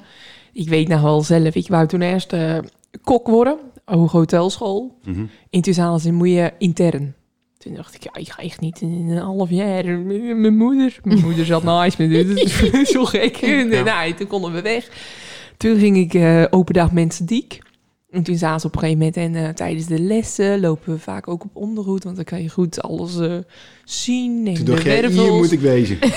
[0.53, 2.57] Ik weet nog wel zelf, ik wou toen eerst eh,
[3.03, 3.57] kok worden.
[3.89, 4.97] Hoge hotelschool.
[5.03, 5.25] Mhm.
[5.49, 7.13] En toen zaten ze, moet je intern.
[7.57, 9.85] Toen dacht ik, ja, ik ga echt niet in een half jaar.
[9.85, 12.07] met Mijn moeder, mijn moeder zat naast me.
[12.07, 12.59] Dus
[12.91, 13.41] zo gek.
[13.85, 14.89] Nou, toen konden we weg.
[15.57, 17.59] Toen ging ik eh, open dag mensen diek.
[18.11, 20.99] En toen zaten ze op een gegeven moment en eh, tijdens de lessen lopen we
[20.99, 23.33] vaak ook op ondergoed, want dan kan je goed alles eh,
[23.83, 24.47] zien.
[24.47, 25.99] En Toen de dacht jij, hier moet ik wezen.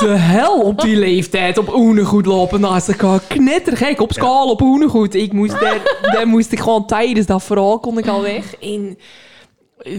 [0.00, 3.20] De hel op die leeftijd op oenegoed lopen naast elkaar.
[3.28, 5.14] Knettergek op schaal op oenegoed.
[5.14, 8.58] Ik moest daar, daar moest ik gewoon tijdens dat verhaal kon ik al weg.
[8.58, 8.98] In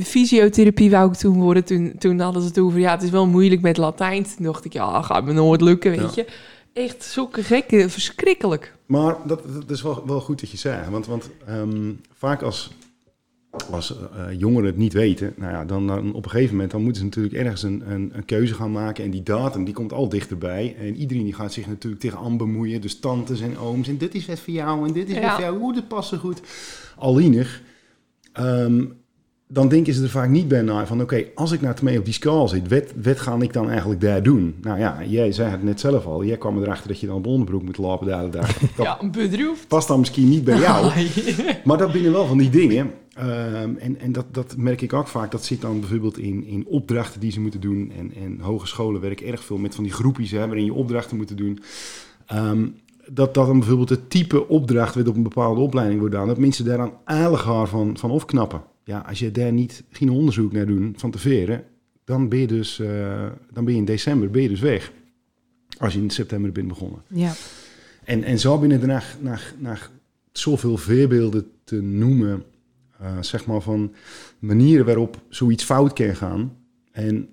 [0.04, 1.64] fysiotherapie wou ik toen worden.
[1.64, 4.24] Toen, toen hadden ze het over, ja, het is wel moeilijk met Latijn.
[4.24, 6.26] Toen dacht ik, ja, gaat me nooit lukken, weet je.
[6.74, 8.76] Echt zulke gekke, verschrikkelijk.
[8.86, 10.90] Maar dat, dat is wel, wel goed dat je zei.
[10.90, 12.72] Want, want ehm, vaak als,
[13.72, 16.82] als eh, jongeren het niet weten, nou ja, dan, dan op een gegeven moment dan
[16.84, 19.04] moeten ze natuurlijk ergens een, een, een keuze gaan maken.
[19.04, 20.76] En die datum die komt al dichterbij.
[20.80, 22.82] En iedereen die gaat zich natuurlijk tegenaan bemoeien.
[22.82, 23.88] Dus tantes en ooms.
[23.88, 25.22] En dit is wat voor jou en dit is Ja.
[25.22, 25.58] wat voor jou.
[25.60, 26.42] Hoe, dat past zo goed.
[26.98, 27.62] Allienig.
[28.34, 28.86] ehm,
[29.54, 31.02] dan denken ze er vaak niet bij na van...
[31.02, 32.70] oké, als ik nou mee op die schaal zit...
[32.70, 34.56] Wat, wat ga ik dan eigenlijk daar doen?
[34.62, 36.24] Nou ja, jij zei het net zelf al.
[36.24, 38.32] Jij kwam erachter dat je dan op onderbroek moet lopen dag.
[38.32, 39.68] Dat Ja, bedroefd.
[39.68, 40.92] past dan misschien niet bij jou.
[41.64, 42.92] Maar dat binnen wel van die dingen.
[43.14, 45.32] Ehm, en en dat, dat merk ik ook vaak.
[45.32, 47.92] Dat zit dan bijvoorbeeld in, in opdrachten die ze moeten doen.
[47.98, 51.18] En, en hogescholen werk ik erg veel met van die groepjes hè, waarin je opdrachten
[51.18, 51.60] moeten doen.
[52.26, 52.68] Ehm,
[53.08, 56.30] dat, dat dan bijvoorbeeld het type opdracht wat op een bepaalde opleiding wordt gedaan.
[56.30, 58.62] Dat mensen daar dan aardig haar van, van afknappen.
[58.84, 61.64] Ja, als je daar niet geen onderzoek naar doen van tevoren,
[62.04, 64.92] dan ben je dus eh, dan ben je in december ben je dus weg.
[65.78, 67.02] Als je in september bent begonnen.
[67.08, 67.32] Ja.
[68.04, 69.90] En, en zo binnen er naar, naar, naar
[70.32, 72.44] zoveel voorbeelden te noemen,
[73.00, 73.94] eh, zeg maar van
[74.40, 76.58] manieren waarop zoiets fout kan gaan.
[76.92, 77.30] En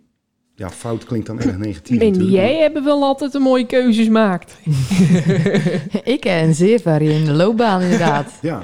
[0.55, 4.59] ja, fout klinkt dan erg negatief En jij hebben wel altijd de mooie keuzes gemaakt.
[6.15, 8.39] Ik heb een zeer variërende loopbaan inderdaad.
[8.43, 8.63] Ja,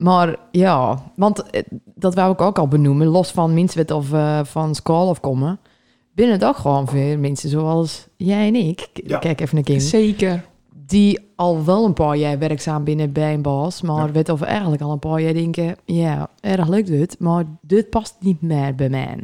[0.00, 1.62] Maar ja, want eh,
[1.94, 3.06] dat wou ik ook al benoemen.
[3.06, 5.58] Los van mensen of eh, van school of komen.
[6.14, 8.88] Binnen het ook gewoon veel mensen zoals jij en ik.
[8.92, 9.18] Ja.
[9.18, 9.78] Kijk even naar Kim.
[9.80, 10.44] Zeker.
[10.86, 13.82] Die al wel een paar jaar werkzaam binnen bij een baas.
[13.82, 14.12] Maar Ja.
[14.12, 15.76] weet of eigenlijk al een paar jaar denken...
[15.84, 17.16] Ja, erg leuk dit.
[17.18, 19.18] Maar dit past niet meer bij mij.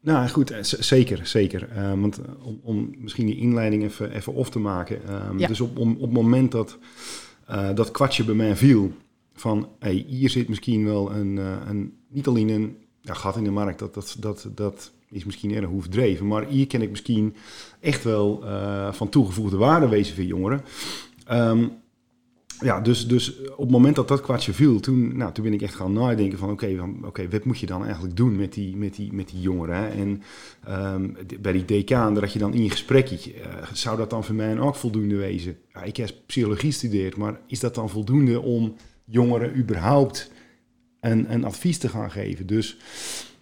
[0.00, 1.68] nou goed, eh, zeker, zeker.
[1.76, 5.00] Eh, want om, om misschien die inleiding even, even op te maken.
[5.08, 5.46] ehm, Ja.
[5.46, 6.78] Dus op, om, op het moment dat
[7.46, 8.92] eh, dat kwartje bij mij viel,
[9.36, 13.44] van hey, hier zit misschien wel een, eh, een niet alleen een ja, gat in
[13.44, 17.34] de markt, dat, dat, dat, dat is misschien erg overdreven, maar hier ken ik misschien
[17.80, 20.60] echt wel eh, van toegevoegde waarde wezen voor jongeren.
[21.24, 21.66] Ehm,
[22.60, 25.62] ja, dus, dus op het moment dat dat kwartje viel, toen, nou, toen ben ik
[25.62, 28.76] echt gaan nadenken van oké, van, oké, wat moet je dan eigenlijk doen met die,
[28.76, 29.92] met die, met die jongeren?
[29.92, 30.22] En
[30.64, 34.34] ehm, bij die decaan, dat je dan in je gesprekje, eh, zou dat dan voor
[34.34, 35.56] mij ook voldoende wezen?
[35.72, 38.74] Ja, ik heb psychologie gestudeerd, maar is dat dan voldoende om
[39.06, 40.30] jongeren überhaupt
[41.00, 42.46] een, een advies te gaan geven?
[42.46, 42.76] Dus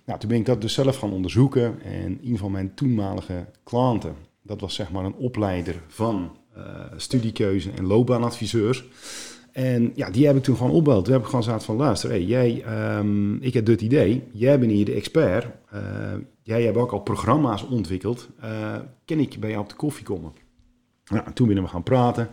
[0.05, 4.15] nou, toen ben ik dat dus zelf gaan onderzoeken en een van mijn toenmalige klanten,
[4.43, 6.63] dat was zeg maar een opleider van eh,
[6.97, 8.85] studiekeuze en loopbaanadviseurs.
[9.53, 11.05] En ja, die heb ik toen gewoon opgebeld.
[11.05, 14.23] Toen heb ik gewoon gezegd van, luister, hey, jij, ehm, ik heb dit idee.
[14.33, 15.47] Jij bent hier de expert.
[15.71, 15.81] Eh,
[16.43, 18.29] jij hebt ook al programma's ontwikkeld.
[18.41, 20.33] Eh ken ik bij jou op de koffie komen?
[21.11, 22.29] Nou, toen ben we gaan praten.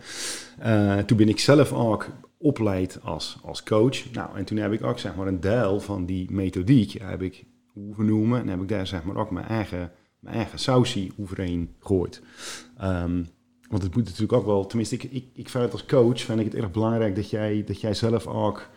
[1.06, 2.08] Toen ben ik zelf ook
[2.42, 4.12] opleid als, als coach.
[4.12, 7.44] Nou, en toen heb ik ook zeg maar een deel van die methodiek heb ik
[7.72, 8.40] hoeven noemen.
[8.40, 12.22] En heb ik daar zeg maar ook mijn eigen, mijn eigen sausie overheen gegooid.
[12.78, 13.24] Ehm,
[13.68, 16.40] want het moet natuurlijk ook wel, tenminste, ik, ik, ik vind het als coach vind
[16.40, 18.68] ik het erg belangrijk dat jij, dat jij zelf ook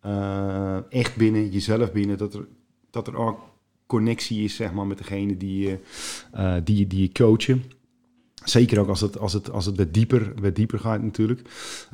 [0.00, 2.46] eh, echt binnen, jezelf binnen, dat er,
[2.90, 3.40] dat er ook
[3.86, 5.78] connectie is zeg maar, met degene die, je
[6.34, 7.64] uh, die, die je coachen.
[8.44, 11.42] Zeker ook als het, als het, als het wat, dieper, wat dieper gaat natuurlijk.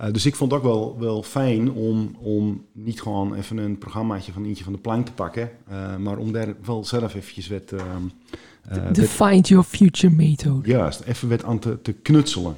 [0.01, 3.79] Uh, dus ik vond het ook wel, wel fijn om, om niet gewoon even een
[3.79, 5.51] programmaatje van eentje van de plank te pakken.
[5.71, 7.73] Uh, maar om daar wel zelf eventjes wat...
[7.73, 10.69] Uh, de Find Your Future methode.
[10.69, 12.57] Juist, even wat aan te, te knutselen.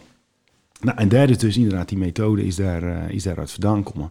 [0.81, 4.11] Nou, en daar is dus inderdaad die methode is, daar, is daaruit vandaan komen.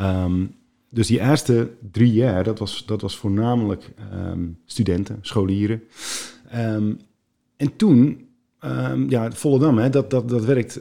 [0.00, 0.54] Um,
[0.88, 5.82] dus die eerste drie jaar, dat was, dat was voornamelijk um, studenten, scholieren.
[6.54, 6.98] Um,
[7.56, 8.26] en toen
[8.64, 10.80] Um, ja, Volendam, hè, dat, dat, dat werkt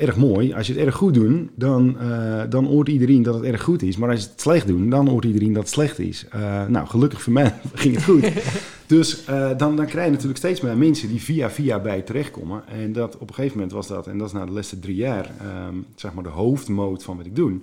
[0.00, 0.52] erg mooi.
[0.54, 3.82] Als je het erg goed doet, dan, uh, dan hoort iedereen dat het erg goed
[3.82, 3.96] is.
[3.96, 6.26] Maar als je het slecht doet, dan hoort iedereen dat het slecht is.
[6.34, 8.32] Uh, nou, gelukkig voor mij ging het goed.
[8.86, 12.62] dus uh, dan, dan krijg je natuurlijk steeds meer mensen die via via bij terechtkomen.
[12.68, 14.96] En dat op een gegeven moment was dat, en dat is na de laatste drie
[14.96, 15.30] jaar,
[15.68, 17.60] um, zeg maar de hoofdmoot van wat ik doe.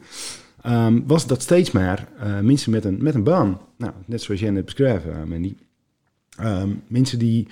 [0.66, 2.08] Um, was dat steeds meer
[2.42, 3.60] mensen met een, met een baan.
[3.78, 5.56] Nou, net zoals jij net beschreven, Mandy.
[6.88, 7.48] mensen die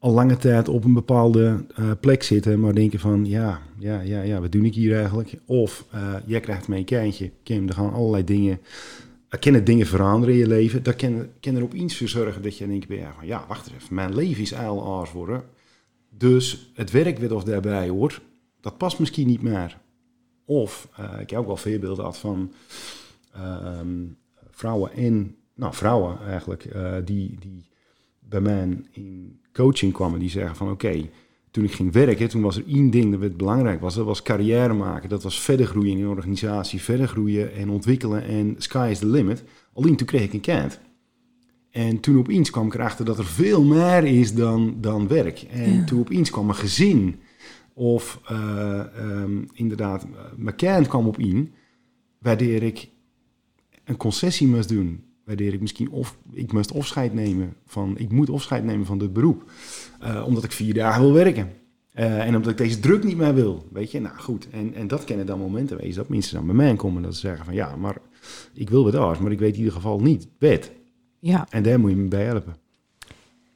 [0.00, 4.22] al lange tijd op een bepaalde uh, plek zitten, maar denken van ja, ja, ja,
[4.22, 5.34] ja, wat doe ik hier eigenlijk?
[5.46, 8.60] Of uh, jij krijgt een kindje, Kim, er gaan allerlei dingen,
[9.28, 10.82] er kunnen dingen veranderen in je leven.
[10.82, 13.70] Dat kan, kan er op iets voor zorgen dat je denkt bij van ja, wacht
[13.70, 15.42] even, mijn leven is aars worden.
[16.10, 18.20] Dus het werk wat of daarbij hoort,
[18.60, 19.78] dat past misschien niet meer.
[20.44, 22.52] Of, uh, ik heb ook wel voorbeelden gehad van
[23.80, 24.16] um,
[24.50, 26.68] vrouwen en, nou vrouwen eigenlijk,
[27.04, 27.69] die, die
[28.30, 31.10] bij mij in coaching kwamen die zeggen van oké, okay,
[31.50, 33.94] toen ik ging werken, toen was er één ding dat het belangrijk was.
[33.94, 35.08] Dat was carrière maken.
[35.08, 39.06] Dat was verder groeien in je organisatie, verder groeien en ontwikkelen en sky is the
[39.06, 39.44] limit.
[39.72, 40.80] Alleen toen kreeg ik een kind.
[41.70, 45.42] En toen opeens kwam ik erachter dat er veel meer is dan, dan werk.
[45.42, 45.84] En ja.
[45.84, 47.20] toen opeens kwam een gezin
[47.74, 51.52] of uh, um, inderdaad, mijn kind kwam op in,
[52.18, 52.88] waardoor ik
[53.84, 58.30] een concessie moest doen waardoor ik misschien of ik moest afscheid nemen van ik moet
[58.30, 59.50] afscheid nemen van dit beroep,
[60.02, 61.52] uh, omdat ik vier dagen wil werken.
[61.94, 64.00] Uh, en omdat ik deze druk niet meer wil, weet je.
[64.00, 67.02] Nou goed, en, en dat kennen dan momenten wezen dat mensen dan bij mij komen
[67.02, 67.96] dat ze zeggen van ja, maar
[68.54, 70.72] ik wil wat anders, maar ik weet in ieder geval niet wet.
[71.18, 71.46] Ja.
[71.50, 72.56] En daar moet je me bij helpen.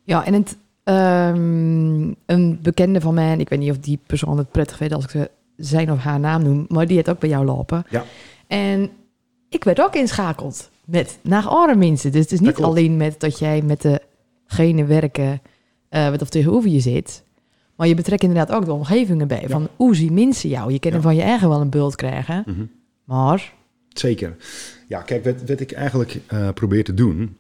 [0.03, 4.39] Ja, en het, um, een bekende van mij, en ik weet niet of die persoon
[4.39, 7.19] het prettig vindt als ik ze zijn of haar naam noem, maar die heeft ook
[7.19, 7.85] bij jou lopen.
[7.91, 8.05] Ja.
[8.47, 8.91] En
[9.49, 12.13] ik werd ook inschakeld met naar andere mensen.
[12.13, 14.01] Dus het is niet alleen met dat jij met
[14.47, 15.41] degene werken
[15.91, 17.25] uh, wat of tegenover je zit.
[17.77, 19.41] Maar je betrekt inderdaad ook de omgevingen bij.
[19.41, 19.49] Ja.
[19.49, 20.73] Van hoe zien mensen jou?
[20.73, 21.01] Je kan ja.
[21.01, 22.43] van je eigen wel een bult krijgen.
[22.47, 22.71] Mm -hmm.
[23.05, 23.55] Maar...
[23.89, 24.37] Zeker.
[24.89, 27.37] Ja, kijk, wat, wat ik eigenlijk uh, probeer te doen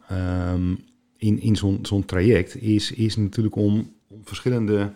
[0.52, 0.78] um,
[1.16, 2.62] in, in zo'n zo'n traject...
[2.62, 4.92] Is, is natuurlijk om, om verschillende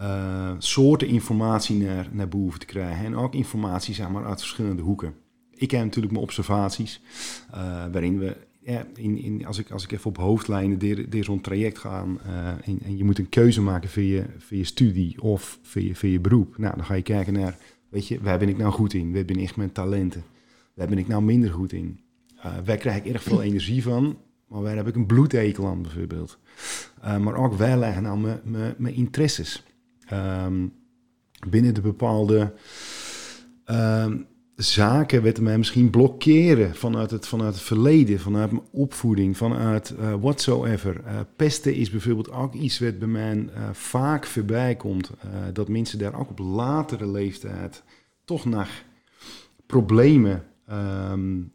[0.00, 3.04] uh, soorten informatie naar, naar boven te krijgen.
[3.04, 5.14] En ook informatie zeg maar, uit verschillende hoeken
[5.58, 7.00] ik heb natuurlijk mijn observaties,
[7.54, 11.40] uh, waarin we, ja, in, in, als, ik, als ik even op hoofdlijnen door zo'n
[11.40, 12.48] traject ga uh,
[12.84, 16.20] en, je moet een keuze maken voor je, voor je studie of je, voor je
[16.20, 16.58] beroep.
[16.58, 17.56] Nou, dan ga je kijken naar,
[17.88, 19.12] weet je, waar ben ik nou goed in?
[19.12, 20.24] Waar ben ik mijn talenten?
[20.74, 22.00] Waar ben ik nou minder goed in?
[22.36, 24.18] Uh, waar krijg ik erg veel energie van?
[24.48, 26.38] Maar waar heb ik een bloedekel aan bijvoorbeeld?
[27.20, 29.62] maar ook waar leggen nou mijn, mijn, interesses?
[30.12, 30.72] Um,
[31.48, 32.54] binnen de bepaalde...
[33.66, 34.26] Um,
[34.62, 40.14] zaken wat mij misschien blokkeren vanuit het, vanuit het verleden, vanuit mijn opvoeding, vanuit uh,
[40.20, 41.00] whatsoever.
[41.04, 45.10] Uh, pesten is bijvoorbeeld ook iets wat bij mij uh, vaak voorbij komt.
[45.52, 47.82] dat mensen daar ook op latere leeftijd
[48.24, 48.68] toch nog
[49.66, 51.52] problemen um,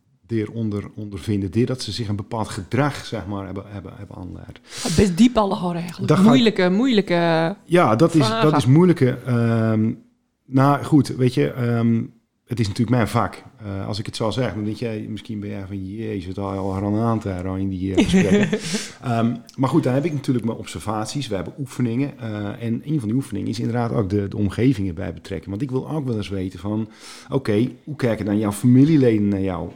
[0.53, 1.51] onder, ondervinden.
[1.51, 4.59] Dit dat ze zich een bepaald gedrag zeg maar, hebben, hebben, hebben aanleerd.
[4.95, 6.07] Best diep alle horen eigenlijk.
[6.07, 7.55] Dat moeilijke, gaat, moeilijke.
[7.65, 9.17] Ja, dat is, dat is moeilijke.
[9.27, 10.03] Um,
[10.45, 11.55] nou goed, weet je.
[11.55, 12.21] Um,
[12.53, 13.43] het is natuurlijk mijn vak.
[13.65, 16.37] Uh, als ik het zo zeg, dan denk jij misschien ben jij van jezus, het
[16.37, 18.59] al aan aan te in die uh, gesprekken.
[19.07, 21.27] um, maar goed, dan heb ik natuurlijk mijn observaties.
[21.27, 22.13] We hebben oefeningen.
[22.21, 25.49] Uh, en een van die oefeningen is inderdaad ook de, de omgevingen bij betrekken.
[25.49, 26.89] Want ik wil ook wel eens weten van,
[27.25, 29.69] oké, okay, hoe kijken dan jouw familieleden naar jou?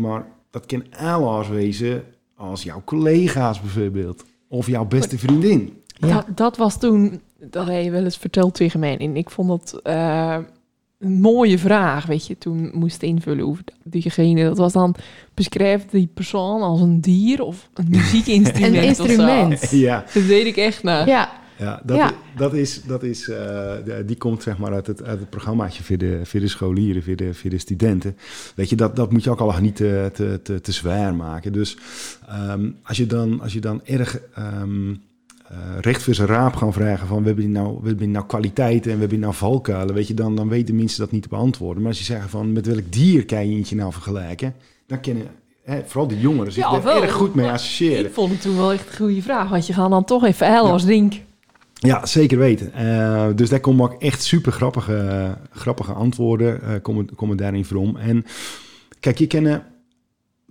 [0.00, 2.02] maar dat kan alles wezen
[2.36, 4.24] als jouw collega's bijvoorbeeld.
[4.48, 5.82] Of jouw beste vriendin.
[5.86, 8.98] Ja, dat, dat was toen, dat heb je wel eens verteld tegen mij.
[8.98, 9.80] En ik vond dat
[11.00, 14.44] een mooie vraag, weet je, toen moest invullen over diegene.
[14.44, 14.94] Dat was dan,
[15.34, 19.70] beschrijft die persoon als een dier of een muziekinstrument Een instrument.
[19.70, 20.04] Ja.
[20.14, 21.06] Dat deed ik echt naar.
[21.06, 21.38] Ja.
[21.58, 22.12] Ja, dat, Ja.
[22.36, 23.72] dat is, dat is eh,
[24.06, 27.16] die komt zeg maar uit het, uit het programmaatje voor de, voor de scholieren, voor
[27.16, 28.16] de, voor de studenten.
[28.54, 31.52] Weet je, dat, dat moet je ook al niet te, te, te, te zwaar maken.
[31.52, 31.76] Dus
[32.28, 34.94] ehm, als, je dan, als je dan erg ehm,
[35.50, 38.14] eh, recht voor zijn raap gaan vragen van we hebben hier nou, we hebben hier
[38.14, 41.10] nou kwaliteiten en we hebben hier nou valkuilen, weet je, dan, dan weten mensen dat
[41.10, 41.82] niet te beantwoorden.
[41.82, 44.54] Maar als je zegt van met welk dier kan je eentje nou vergelijken,
[44.86, 45.26] dan kennen
[45.62, 48.04] hè, vooral de jongeren zich Ja, daar erg goed mee associëren.
[48.04, 50.46] Ik vond het toen wel echt een goede vraag, want je gaat dan toch even
[50.46, 51.14] hellen als Rink.
[51.74, 52.72] Ja, zeker weten.
[52.72, 57.98] Eh, dus daar komen ook echt super grappige, grappige antwoorden eh, komen, komen daarin voor
[57.98, 58.24] En
[59.00, 59.62] kijk, je kennen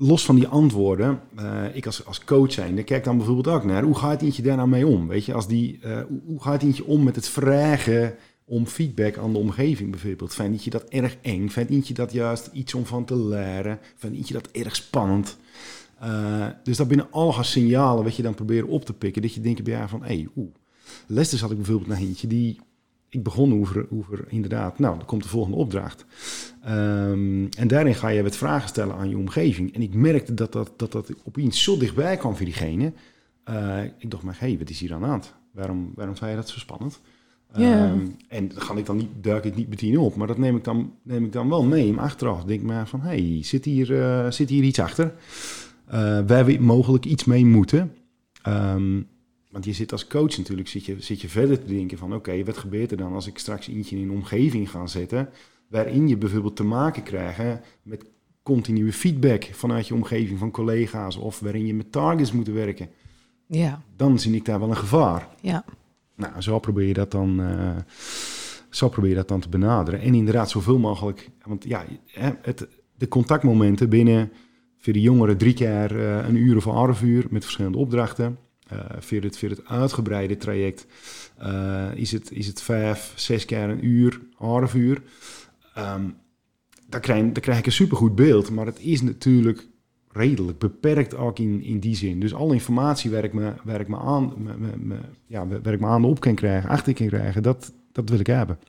[0.02, 3.84] los van die antwoorden, eh, ik als, als coach dan kijk dan bijvoorbeeld ook naar
[3.84, 5.08] hoe gaat eentje daar nou mee om?
[5.08, 9.32] Weet je, als die, eh, hoe, gaat eentje om met het vragen om feedback aan
[9.32, 10.34] de omgeving bijvoorbeeld?
[10.34, 11.50] Vind je dat erg eng?
[11.50, 13.80] Vind je dat juist iets om van te leren?
[13.96, 15.38] Vind je dat erg spannend?
[16.00, 19.42] Eh, dus dat binnen alle signalen wat je dan proberen op te pikken, dat je
[19.42, 20.54] denkt bij jou van, hé, hey, oeh.
[21.08, 22.60] Leicester had ik bijvoorbeeld naar eentje die
[23.10, 26.06] ik begon over, over inderdaad, nou, dan komt de volgende opdracht.
[26.64, 29.74] Ehm, en daarin ga je wat vragen stellen aan je omgeving.
[29.76, 32.94] En ik merkte dat dat, dat, dat opeens zo dichtbij kwam voor diegene.
[33.44, 35.34] Eh, ik dacht, maar hé, wat is hier aan de hand?
[35.52, 37.02] Waarom, waarom zei je dat zo spannend?
[37.54, 40.56] Ehm, en dan ga ik dan niet, duik ik niet meteen op, maar dat neem
[40.56, 41.94] ik dan, neem ik dan wel mee.
[41.94, 45.14] Maar achteraf denk ik maar van, hé, hey, zit, hier, eh, zit hier iets achter?
[45.86, 47.94] Eh waar we mogelijk iets mee moeten.
[48.42, 49.02] Ehm,
[49.50, 52.14] want je zit als coach natuurlijk, zit je, zit je verder te denken van...
[52.14, 55.30] oké, wat gebeurt er dan als ik straks eentje in een omgeving ga zetten...
[55.68, 58.06] waarin je bijvoorbeeld te maken krijgt met
[58.44, 61.16] continue feedback vanuit je omgeving van collega's...
[61.16, 62.90] of waarin je met targets moet werken.
[63.48, 65.28] Ja, Dan zie ik daar wel een gevaar.
[65.42, 65.66] ja.
[66.16, 67.76] Nou, zo probeer je dat dan, eh,
[68.70, 70.02] zo probeer je dat dan te benaderen.
[70.02, 71.86] En inderdaad zoveel mogelijk, want ja,
[72.42, 74.32] het, de contactmomenten binnen
[74.78, 78.38] voor de jongeren drie keer eh, een uur of een half uur met verschillende opdrachten.
[78.70, 80.86] Eh voor, het, voor het uitgebreide traject
[81.38, 85.02] eh, is, het, is het vijf, zes keer een uur, half uur.
[85.74, 86.04] Ehm
[86.90, 89.68] daar, krijg, krijg ik een supergoed beeld, maar het is natuurlijk
[90.12, 92.20] redelijk beperkt ook in, in die zin.
[92.20, 95.74] Dus alle informatie waar ik me, waar ik me, aan, me, me- me- ja, waar
[95.74, 98.60] ik me aan op kan krijgen, achter kan krijgen, dat, dat wil ik hebben.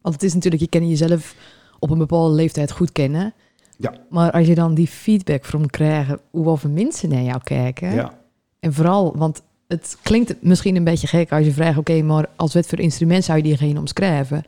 [0.00, 1.36] Want het is natuurlijk, je kan jezelf
[1.78, 3.34] op een bepaalde leeftijd goed kennen.
[3.76, 3.94] Ja.
[4.10, 7.94] Maar als je dan die feedback van krijgen, hoe wel veel mensen naar jou kijken.
[7.94, 8.23] Ja,
[8.64, 12.54] En vooral, want het klinkt misschien een beetje gek als je vraagt, oké, maar als
[12.54, 14.42] wat voor instrument zou je diegene omschrijven?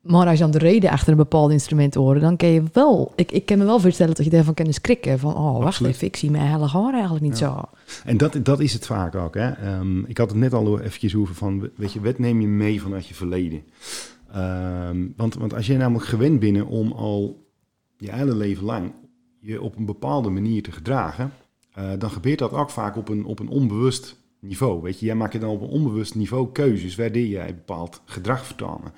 [0.00, 3.12] Maar als je dan de reden achter een bepaald instrument hoort, dan kan je wel,
[3.16, 5.18] ik, ik kan me wel voorstellen dat je daarvan kan schrikken.
[5.18, 5.94] Van, oh, wacht Absoluut.
[5.94, 7.68] even, ik zie mijn hele haar eigenlijk niet Ja.
[7.84, 8.04] zo.
[8.04, 9.34] en dat, dat is het vaak ook.
[9.34, 9.50] Hè.
[9.50, 12.82] Ehm, ik had het net al eventjes over van, weet je, wat neem je mee
[12.82, 13.62] vanuit je verleden?
[14.32, 17.46] Ehm, want, want als je namelijk gewend bent om al
[17.96, 18.92] je hele leven lang
[19.40, 21.32] je op een bepaalde manier te gedragen,
[21.74, 24.82] eh, dan gebeurt dat ook vaak op een, op een onbewust niveau.
[24.82, 28.92] Weet je, jij maakt dan op een onbewust niveau keuzes waardoor jij bepaald gedrag vertonen.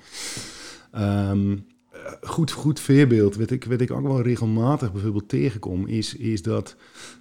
[0.91, 1.51] Ehm,
[1.91, 6.41] eh, goed, goed voorbeeld, wat ik, wat ik ook wel regelmatig bijvoorbeeld tegenkom, is, is
[6.41, 6.75] dat,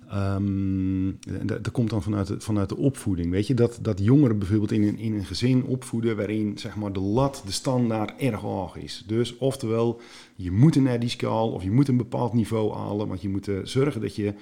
[0.08, 1.10] ehm,
[1.46, 4.72] dat, dat komt dan vanuit de, vanuit de opvoeding, weet je, dat, dat jongeren bijvoorbeeld
[4.72, 8.76] in een, in een gezin opvoeden waarin zeg maar, de lat, de standaard erg hoog
[8.76, 9.04] is.
[9.06, 10.00] Dus oftewel,
[10.34, 13.56] je moet die schaal of je moet een bepaald niveau halen, want je moet eh,
[13.62, 14.34] zorgen dat je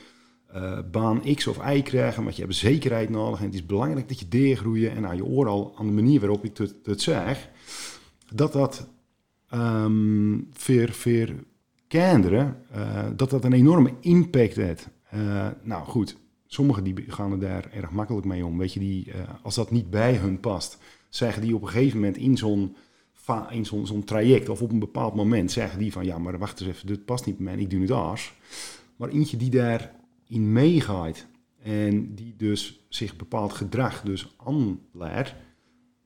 [0.55, 4.09] eh, baan X of Y krijgt, want je hebt zekerheid nodig en het is belangrijk
[4.09, 7.03] dat je deergroeien en nou, je oor al aan de manier waarop ik het, het
[7.03, 7.49] zeg,
[8.35, 8.89] dat dat
[9.49, 11.29] ehm voor, voor
[13.17, 14.89] dat dat een enorme impact heeft.
[15.11, 18.59] Eh, nou goed, sommigen die gaan er daar erg makkelijk mee om.
[18.59, 21.99] Weet je, die, eh, als dat niet bij hun past, zeggen die op een gegeven
[21.99, 22.77] moment in zo'n
[23.51, 26.69] in zo'n traject of op een bepaald moment zeggen die van ja, maar wacht eens
[26.71, 28.35] even, dit past niet bij mij, ik doe het anders.
[28.97, 29.51] Maar eentje die
[30.29, 31.27] daarin meegaat
[31.63, 35.35] en die dus zich bepaald gedrag dus aanleert,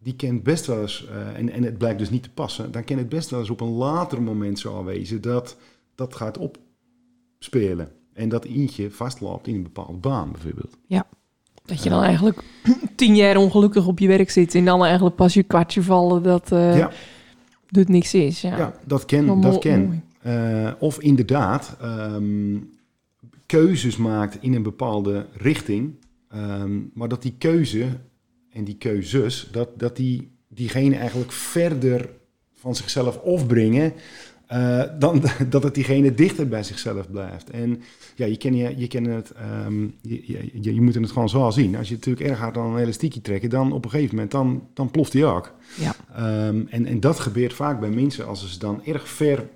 [0.02, 2.85] die kent best wel eens, eh, en, en het blijkt dus niet te passen, dan
[2.85, 5.57] kan het best wel eens op een later moment zo aanwezen dat
[5.94, 7.92] dat gaat opspelen.
[8.12, 10.76] En dat eentje vastloopt in een bepaalde baan bijvoorbeeld.
[11.64, 12.42] Dat je dan eigenlijk
[12.96, 16.52] tien jaar ongelukkig op je werk zit en dan eigenlijk pas je kwartje vallen dat
[16.52, 16.90] eh Ja.
[17.68, 18.40] dit niks is.
[18.40, 20.04] Ja, Ja, dat ken, dat ken.
[20.20, 22.57] Eh, of inderdaad ehm,
[23.48, 25.94] keuzes maakt in een bepaalde richting,
[26.30, 27.86] ehm, maar dat die keuze
[28.53, 32.11] en die keuzes, dat, dat die diegene eigenlijk verder
[32.55, 33.92] van zichzelf afbrengen,
[34.46, 37.51] eh, dan dat het diegene dichter bij zichzelf blijft.
[37.51, 37.80] En
[38.14, 40.22] ja, je kan, je, je, kan het, ehm, je,
[40.53, 41.76] je, je- moet het gewoon zo zien.
[41.76, 44.68] Als je natuurlijk erg hard aan een elastiekje trekken, dan op een gegeven moment, dan,
[44.74, 45.55] dan ploft die ook.
[45.80, 45.94] Ja.
[46.14, 49.49] Ehm, en, en dat gebeurt vaak bij mensen als ze dan erg ver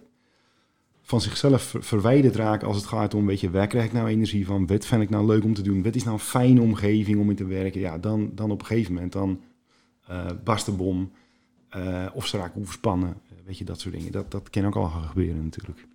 [1.03, 4.09] van zichzelf ver- verwijderd raken als het gaat om, weet je, waar krijg ik nou
[4.09, 4.66] energie van?
[4.66, 5.82] Wat vind ik nou leuk om te doen?
[5.82, 7.80] Wat is nou een fijne omgeving om in te werken?
[7.80, 9.40] Ja, dan, dan op een gegeven moment, dan,
[10.07, 11.11] eh barstenbom,
[11.68, 13.16] eh, of ze raken overspannen.
[13.44, 14.12] weet je, dat soort dingen.
[14.12, 15.86] Dat, dat kan ook al gaan gebeuren natuurlijk.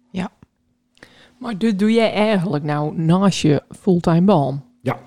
[1.38, 4.66] Maar dit doe jij eigenlijk nou naast je fulltime baan?
[4.82, 5.00] Ja.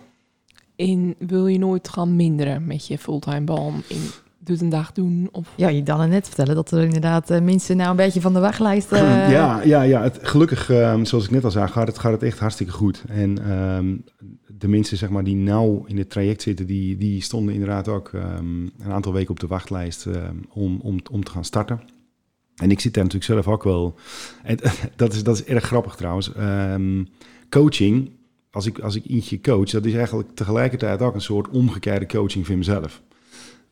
[0.77, 4.03] En wil je nooit gaan minderen met je fulltime baan in
[4.51, 5.29] doet een dag doen?
[5.33, 5.49] Of...
[5.57, 8.41] Ja, je dan net vertellen dat er inderdaad eh, mensen nou een beetje van de
[8.41, 8.93] wachtlijst...
[8.93, 12.13] eh, ja, ja, ja het, gelukkig, ehm, zoals ik net al zei, gaat het, gaat
[12.13, 13.05] het echt hartstikke goed.
[13.09, 13.97] En ehm,
[14.47, 18.11] de mensen zeg maar, die nou in het traject zitten, die, die stonden inderdaad ook
[18.15, 21.81] ehm, een aantal weken op de wachtlijst ehm, om, om, om te gaan starten.
[22.57, 23.95] En ik zit daar natuurlijk zelf ook wel.
[24.43, 24.59] En
[24.97, 26.33] dat is, dat is erg grappig trouwens.
[26.33, 27.05] Ehm,
[27.49, 28.11] coaching,
[28.51, 32.47] als ik, als ik eentje coach, dat is eigenlijk tegelijkertijd ook een soort omgekeerde coaching
[32.47, 33.03] voor mezelf.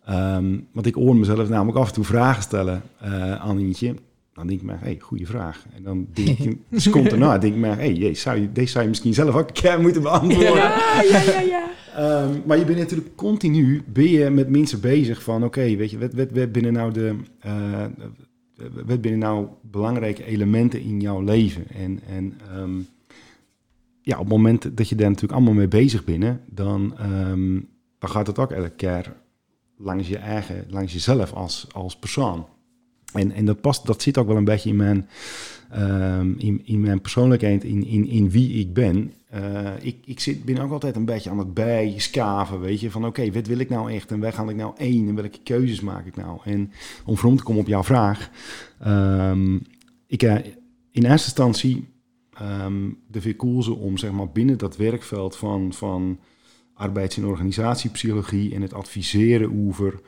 [0.08, 3.94] Ehm, want ik hoor mezelf namelijk af en toe vragen stellen eh, aan eentje.
[4.32, 5.64] Dan denk ik maar, hé, hey, goede vraag.
[5.76, 8.70] En dan denk ik een seconde daarna, denk ik maar, hé, hey, zou je, deze
[8.70, 10.54] zou je misschien zelf ook een keer moeten beantwoorden.
[10.54, 11.66] Ja, ja, ja, ja.
[11.96, 15.98] Ehm, maar je bent natuurlijk continu ben je met mensen bezig van, oké, weet je,
[15.98, 17.84] wat, wat, wat binnen nou de, eh,
[18.86, 21.64] wat binnen nou belangrijke elementen in jouw leven?
[21.68, 22.78] En, en ehm,
[24.02, 26.94] ja, op het moment dat je daar natuurlijk allemaal mee bezig bent, dan,
[27.98, 29.12] dan gaat het ook elke keer
[29.78, 32.46] langs je eigen, langs jezelf als, als persoon.
[33.12, 35.08] En, en dat past, dat zit ook wel een beetje in mijn,
[35.70, 39.12] ehm, in, in mijn persoonlijkheid, in, in, in wie ik ben.
[39.28, 43.06] Eh, ik ik zit, ben ook altijd een beetje aan het bijschaven, weet je, van
[43.06, 45.80] oké, wat wil ik nou echt en waar ga ik nou één en welke keuzes
[45.80, 46.40] maak ik nou?
[46.44, 46.72] En
[47.04, 48.30] om voor om te komen op jouw vraag,
[48.80, 49.58] ehm,
[50.06, 50.34] ik, eh,
[50.90, 51.88] in eerste instantie
[52.32, 56.18] ehm, de veerkoelze om zeg maar binnen dat werkveld van, van
[56.78, 60.00] arbeids- en organisatiepsychologie en het adviseren over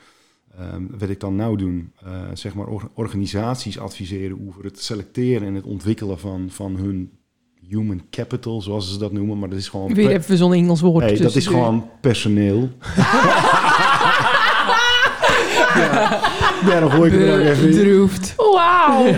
[0.59, 5.47] Ehm, wat ik dan nou doen, eh, zeg maar or- organisaties adviseren over het selecteren
[5.49, 7.11] en het ontwikkelen van, van hun
[7.69, 9.39] human capital, zoals ze dat noemen.
[9.39, 11.05] Maar dat is gewoon, Weer even zo'n Engels woord.
[11.05, 11.63] hey, dat is tussendoor.
[11.65, 12.69] gewoon personeel.
[15.75, 16.30] ja,
[16.67, 17.77] daarom gooi ik er ook even in.
[17.77, 18.35] Bedroefd.
[18.37, 19.09] Wauw.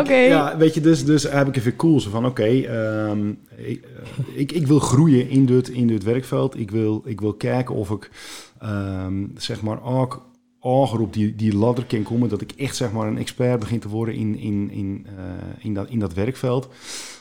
[0.00, 0.14] Oké.
[0.14, 2.00] Ja, weet je, dus, dus heb ik even cool.
[2.00, 6.58] Zo van, oké, ehm, ik, eh, ik, ik wil groeien in dit, in dit werkveld.
[6.58, 8.10] Ik wil, ik wil kijken of ik,
[8.58, 10.30] ehm, zeg maar, ook
[10.62, 12.28] hoger op die, die ladder kan komen.
[12.28, 15.74] Dat ik echt, zeg maar, een expert begin te worden in, in, in, eh, in,
[15.74, 16.68] dat, in dat werkveld.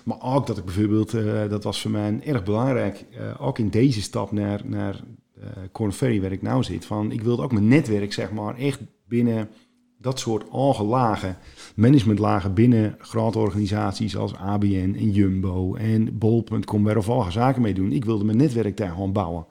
[0.04, 3.70] Maar ook dat ik bijvoorbeeld, eh, dat was voor mij erg belangrijk, eh, ook in
[3.70, 5.00] deze stap naar, naar
[5.40, 6.86] eh Corn Ferry, waar ik nou zit.
[6.86, 8.80] Van, ik wilde ook mijn netwerk, zeg maar, echt
[9.12, 9.50] binnen
[9.98, 11.38] dat soort hoge lagen,
[11.76, 17.74] managementlagen binnen grote organisaties als ABN en Jumbo en Bol.com, waar we al zaken mee
[17.74, 17.92] doen.
[17.92, 19.46] Ik wilde mijn netwerk daar gewoon bouwen.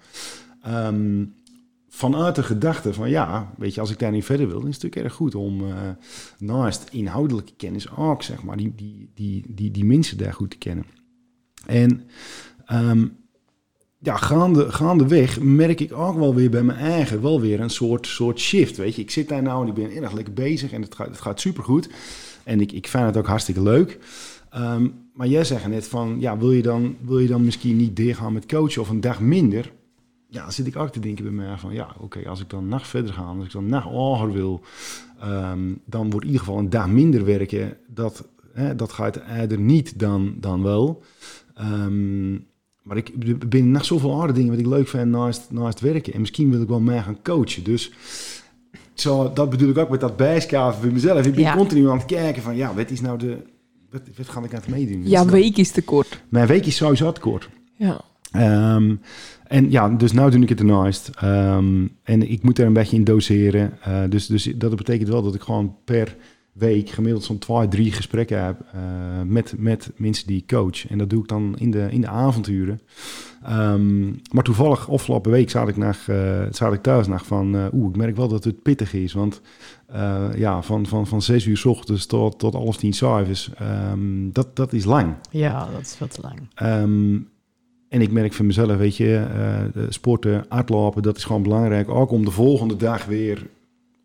[0.63, 1.25] Ehm,
[1.89, 4.83] vanuit de gedachte van ja, weet je, als ik daar niet verder wil, is het
[4.83, 5.77] natuurlijk erg goed om eh,
[6.39, 10.59] naast inhoudelijke kennis ook, zeg maar, die, die, die, die, die mensen daar goed te
[10.59, 10.85] kennen.
[11.67, 12.03] En
[12.67, 13.07] ehm,
[14.03, 18.07] ja, gaande, gaandeweg merk ik ook wel weer bij mijn eigen wel weer een soort,
[18.07, 18.77] soort shift.
[18.77, 21.07] Weet je, ik zit daar nou en ik ben erg lekker bezig en het gaat,
[21.07, 21.89] het gaat supergoed.
[22.45, 23.99] En ik, ik vind het ook hartstikke leuk.
[24.51, 27.97] Ehm, maar jij zegt net van, ja, wil je, dan, wil je dan misschien niet
[27.97, 29.73] doorgaan met coachen of een dag minder?
[30.27, 32.89] Ja, zit ik ook te denken bij mij van, ja, oké, als ik dan nacht
[32.89, 34.61] verder ga, als ik dan nacht hoger wil,
[35.21, 37.77] ehm, dan wordt in ieder geval een dag minder werken.
[37.87, 41.03] Dat, hè, dat gaat eerder niet dan, dan wel.
[41.55, 42.37] Ehm,
[42.83, 43.13] maar ik
[43.49, 46.13] ben nog zoveel andere dingen wat ik leuk vind naast, naast werken.
[46.13, 47.65] En misschien wil ik wel meer gaan coachen.
[47.65, 47.93] Dus
[48.95, 51.27] zo, dat bedoel ik ook met dat bijschaven voor mezelf.
[51.27, 51.57] Ik ben Ja.
[51.57, 53.37] continu aan het kijken van, ja, wat is nou de...
[53.91, 55.09] Wat, wat ga ik aan het meedoen?
[55.09, 56.09] Ja, Wat is week is te kort.
[56.11, 57.49] nou- Mijn week is sowieso te kort.
[57.77, 58.01] Ja.
[58.33, 58.95] Ehm,
[59.47, 61.11] en ja, dus nu doe ik het ernaast.
[61.21, 63.73] Ehm en ik moet er een beetje in doseren.
[63.83, 66.17] Eh, dus, dus dat betekent wel dat ik gewoon per
[66.53, 68.81] week gemiddeld zo'n twee, drie gesprekken heb eh,
[69.27, 70.87] met, met mensen die ik coach.
[70.89, 72.81] En dat doe ik dan in de, in de avonturen.
[73.45, 77.55] Ehm, maar toevallig, afgelopen week zat ik, naar, eh, zat ik thuis naar van...
[77.57, 79.13] eh, Oeh, ik merk wel dat het pittig is.
[79.13, 79.41] Want
[80.37, 84.57] ja, van, van, van zes uur s ochtends tot, tot half tien s'avonds, ehm dat,
[84.57, 85.15] dat is lang.
[85.31, 86.39] Ja, dat is veel te lang.
[86.55, 87.19] Ehm,
[87.89, 89.27] en ik merk van mezelf, weet je,
[89.89, 91.89] sporten, hardlopen, dat is gewoon belangrijk.
[91.89, 93.47] Ook om de volgende dag weer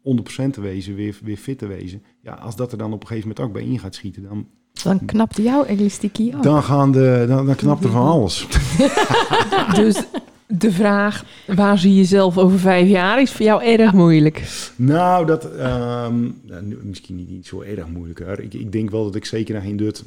[0.05, 2.03] 100% te wezen, weer, weer fit te wezen.
[2.21, 4.47] Ja, als dat er dan op een gegeven moment ook bij in gaat schieten, dan,
[4.83, 6.43] Dan knapt jouw elastiekje ook.
[6.43, 8.47] dan, gaan de, dan, dan knapt er van alles.
[9.75, 10.03] Dus
[10.47, 14.43] de vraag, waar zie je jezelf over vijf jaar, is voor jou erg moeilijk.
[14.75, 18.19] Nou, dat ehm, nou, misschien niet, niet zo erg moeilijk.
[18.19, 18.39] Hoor.
[18.39, 20.03] Ik, ik denk wel dat ik zeker nog in dit,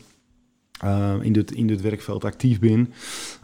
[0.80, 2.92] eh, in dit, in dit werkveld actief ben.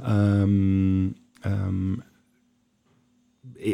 [0.03, 1.07] Ehm,
[1.41, 1.93] ehm,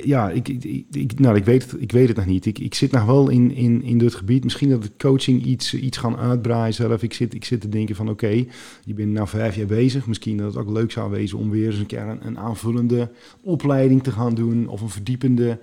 [0.04, 2.46] ja, ik, ik, ik- ik, nou, ik, weet het, ik weet het nog niet.
[2.46, 4.44] Ik, ik zit nog wel in, in, in dit gebied.
[4.44, 7.02] Misschien dat ik coaching iets, iets gaan uitbreiden zelf.
[7.02, 8.44] Ik zit, ik zit te denken van oké,
[8.84, 10.06] je bent nou vijf jaar bezig.
[10.06, 13.10] Misschien dat het ook leuk zou wezen om weer eens een keer een, een aanvullende
[13.40, 14.68] opleiding te gaan doen.
[14.68, 15.58] Of een verdiepende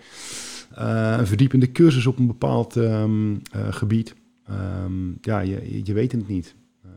[0.76, 4.16] eh, een verdiepende cursus op een bepaald ehm, eh, gebied.
[4.46, 6.56] Ehm, ja, je, je weet het niet.
[6.84, 6.94] Ehm,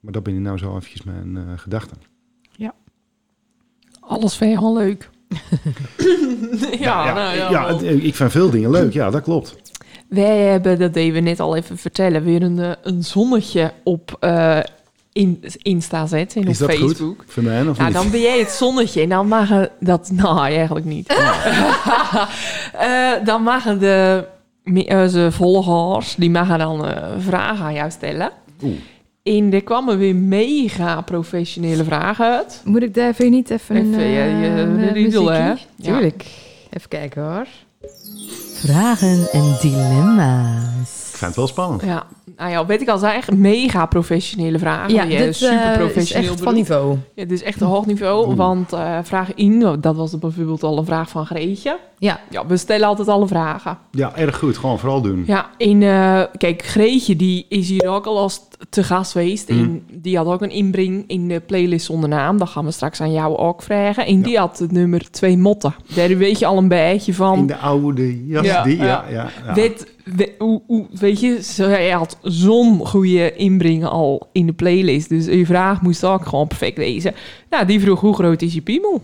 [0.00, 1.96] maar dat binnen nou zo eventjes mijn eh, gedachten.
[4.00, 5.10] Alles vind je gewoon leuk.
[6.78, 8.92] ja, ja, nou, ja, ja, ik vind veel dingen leuk.
[8.92, 9.56] Ja, dat klopt.
[10.08, 14.16] Wij hebben, dat deden we net al even vertellen, weer een, eh, een zonnetje op
[14.20, 14.58] eh,
[15.12, 16.88] in, Insta zetten en Is op dat goed?
[16.88, 17.24] Facebook.
[17.26, 17.98] Voor mij of Nou, niet?
[17.98, 19.48] dan ben jij het zonnetje en dan mag
[19.80, 20.10] dat...
[20.12, 21.14] Nou, eigenlijk niet.
[22.72, 24.24] Eh, dan mogen de
[24.88, 26.86] onze volgers, die mogen dan
[27.18, 28.30] vragen aan jou stellen.
[28.62, 28.74] Oeh.
[29.26, 32.60] En er kwamen weer mega professionele vragen uit.
[32.64, 35.42] Moet ik daar even niet even, Even, een ja, je- eh, de riedel, muziekie?
[35.42, 35.48] hè?
[35.48, 35.58] Ja.
[35.82, 36.26] Tuurlijk.
[36.70, 37.46] Even kijken hoor.
[38.54, 41.08] Vragen en dilemma's.
[41.10, 41.82] Ik vind het wel spannend.
[41.82, 42.06] Ja,
[42.36, 44.94] nou ja, weet ik al, zijn echt mega professionele vragen.
[44.94, 46.96] Ja, Die, dit eh, super is professioneel echt van niveau.
[47.14, 48.26] Ja, dit is echt een hoog niveau.
[48.26, 48.36] Oeh.
[48.36, 51.78] Want eh vraag in, dat was bijvoorbeeld al een vraag van Greetje.
[51.98, 52.20] Ja.
[52.30, 53.78] Ja, we stellen altijd alle vragen.
[53.90, 54.56] Ja, erg goed.
[54.58, 55.24] Gewoon vooral doen.
[55.26, 59.48] Ja, in, eh, kijk, Greetje die is hier ook al als te gast geweest.
[59.50, 59.58] Mm.
[59.58, 62.38] En die had ook een inbreng in de playlist zonder naam.
[62.38, 64.06] Dat gaan we straks aan jou ook vragen.
[64.06, 65.74] En die had het nummer twee motten.
[65.94, 67.38] Daar weet je al een beetje van.
[67.38, 68.46] In de oude jas.
[68.46, 69.04] Ja, die, ja, ja.
[69.10, 69.54] ja, ja.
[69.54, 71.90] Weet, we- je, zo- hij
[72.22, 75.08] had zo'n goede inbreng al in de playlist.
[75.08, 77.14] Dus je vraag moest ook gewoon perfect wezen.
[77.50, 79.02] Nou, die vroeg hoe groot is je piemel?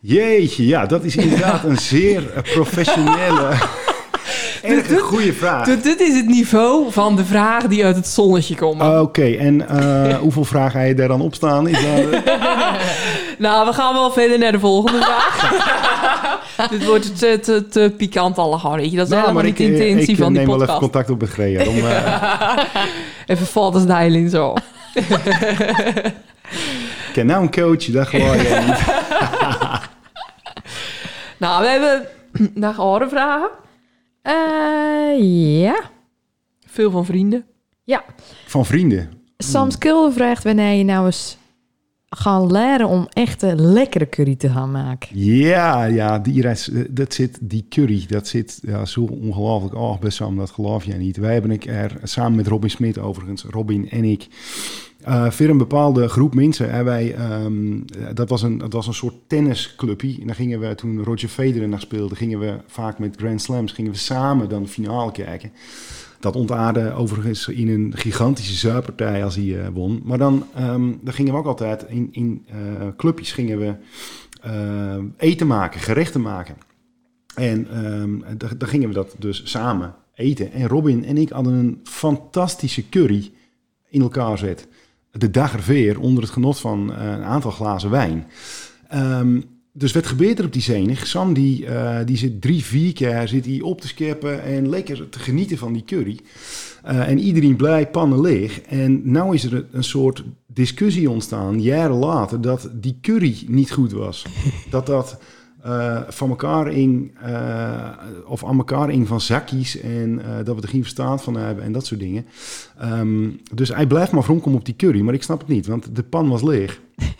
[0.00, 3.48] Jeetje, ja, dat is inderdaad een zeer eh, professionele,
[4.62, 5.66] erg een goede vraag.
[5.66, 9.00] Dit, dit is het niveau van de vragen die uit het zonnetje komen.
[9.00, 11.68] Oké, en eh, hoeveel vragen ga je daar dan op staan?
[11.68, 12.22] Is dat,
[13.38, 15.77] Nou, we gaan wel verder naar de volgende vraag.
[16.70, 18.96] Dit wordt te, te, te pikant allemaal, weet je.
[18.96, 20.66] Dat is Nou, helemaal niet de ik, eh, intentie ik, van die neem wel even
[20.66, 20.78] podcast.
[20.78, 21.64] contact op met Grea.
[21.64, 22.58] Dan, eh,
[23.26, 24.54] Even valt als in zo.
[24.94, 25.04] ik
[27.12, 28.86] ken nou een coach, dat gewoon je niet.
[31.38, 32.06] Nou, we hebben
[32.54, 33.48] nog andere vragen.
[34.22, 35.80] Eh, ja.
[36.66, 37.44] Veel van vrienden.
[38.46, 39.10] Van vrienden.
[39.38, 41.36] Sam Skilder vraagt wanneer je nou eens
[42.10, 45.08] gaan leren om echte lekkere curry te gaan maken.
[45.20, 49.98] Ja, ja, die reis, eh, dat zit, die curry, dat zit ja, zo ongelooflijk oh,
[49.98, 51.16] bij Sam, dat geloof jij niet.
[51.16, 54.26] Wij hebben ik er samen met Robin Smit overigens, Robin en ik,
[55.02, 56.70] eh voor een bepaalde groep mensen.
[56.70, 60.20] En wij, ehm, eh, dat, was een, dat was een soort tennisclubje.
[60.20, 63.72] En dan gingen we, toen Roger Federer nog speelde, gingen we vaak met Grand Slams,
[63.72, 65.52] gingen we samen dan de finale kijken.
[66.20, 70.00] Dat ontaarde overigens in een gigantische zuipartij als hij eh, won.
[70.04, 70.46] Maar dan,
[71.00, 72.56] dan gingen we ook altijd in, in eh,
[72.96, 73.74] clubjes gingen we
[74.42, 76.56] eh, eten maken, gerechten maken.
[77.34, 80.52] En ehm, dan, gingen we dat dus samen eten.
[80.52, 83.30] En Robin en ik hadden een fantastische curry
[83.88, 84.68] in elkaar zet.
[85.10, 88.26] De dag ervoor onder het genot van een aantal glazen wijn.
[88.88, 89.40] Ehm,
[89.78, 91.06] dus wat gebeurt er op die zenig?
[91.06, 95.08] Sam die, eh, die zit drie, vier keer zit hij op te scheppen en lekker
[95.08, 96.18] te genieten van die curry.
[96.82, 98.60] Eh, en iedereen blij, pannen leeg.
[98.60, 103.92] En nou is er een soort discussie ontstaan, jaren later, dat die curry niet goed
[103.92, 104.26] was.
[104.70, 105.20] dat dat
[105.62, 107.12] eh, van elkaar in,
[108.26, 111.72] of aan elkaar in van zakjes en dat we er geen verstand van hebben en
[111.72, 112.26] dat soort dingen.
[112.78, 115.96] Ehm, dus hij blijft maar vronkom op die curry, maar ik snap het niet, want
[115.96, 116.80] de pan was leeg.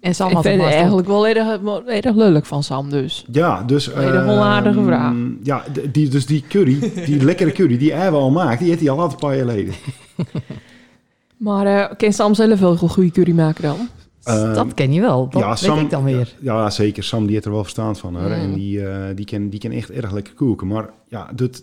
[0.00, 3.24] En Sam Ik had vind het eigenlijk wel erg, wel erg lullig van Sam dus.
[3.32, 3.94] Ja, dus...
[3.94, 5.14] Hele onaardige ehm, vraag.
[5.42, 8.90] Ja, die, dus die curry, die lekkere curry die hij al maakt, die heeft hij
[8.90, 9.74] al een paar jaar geleden.
[11.38, 13.88] Maar eh kan Sam zelf wel een goede curry maken dan?
[14.22, 15.28] Ehm, dat ken je wel.
[15.28, 16.34] Dat ja, weet Sam- ik dan weer.
[16.40, 17.04] Ja, zeker.
[17.04, 18.16] Sam die heeft er wel verstand van.
[18.16, 18.26] Hoor.
[18.26, 18.32] Mm.
[18.32, 20.66] En die, eh, die, kan, die kan echt erg lekker koken.
[20.66, 21.62] Maar ja, dat,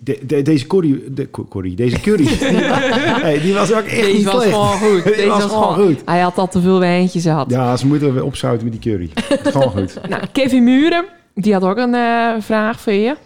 [0.00, 2.36] de, de- deze curry, de, cu- curry, deze curry, die,
[3.26, 4.50] hey, die was ook echt Deze niet was slecht.
[4.54, 5.04] gewoon goed.
[5.04, 6.02] Die Deze was was gewoon goed.
[6.04, 7.50] Hij had al te veel wijntjes gehad.
[7.50, 9.10] Ja, ze moeten we opzouten met die curry.
[9.42, 9.98] gewoon goed.
[10.08, 13.16] Nou, Kevin Muren, die had ook een eh, vraag voor je.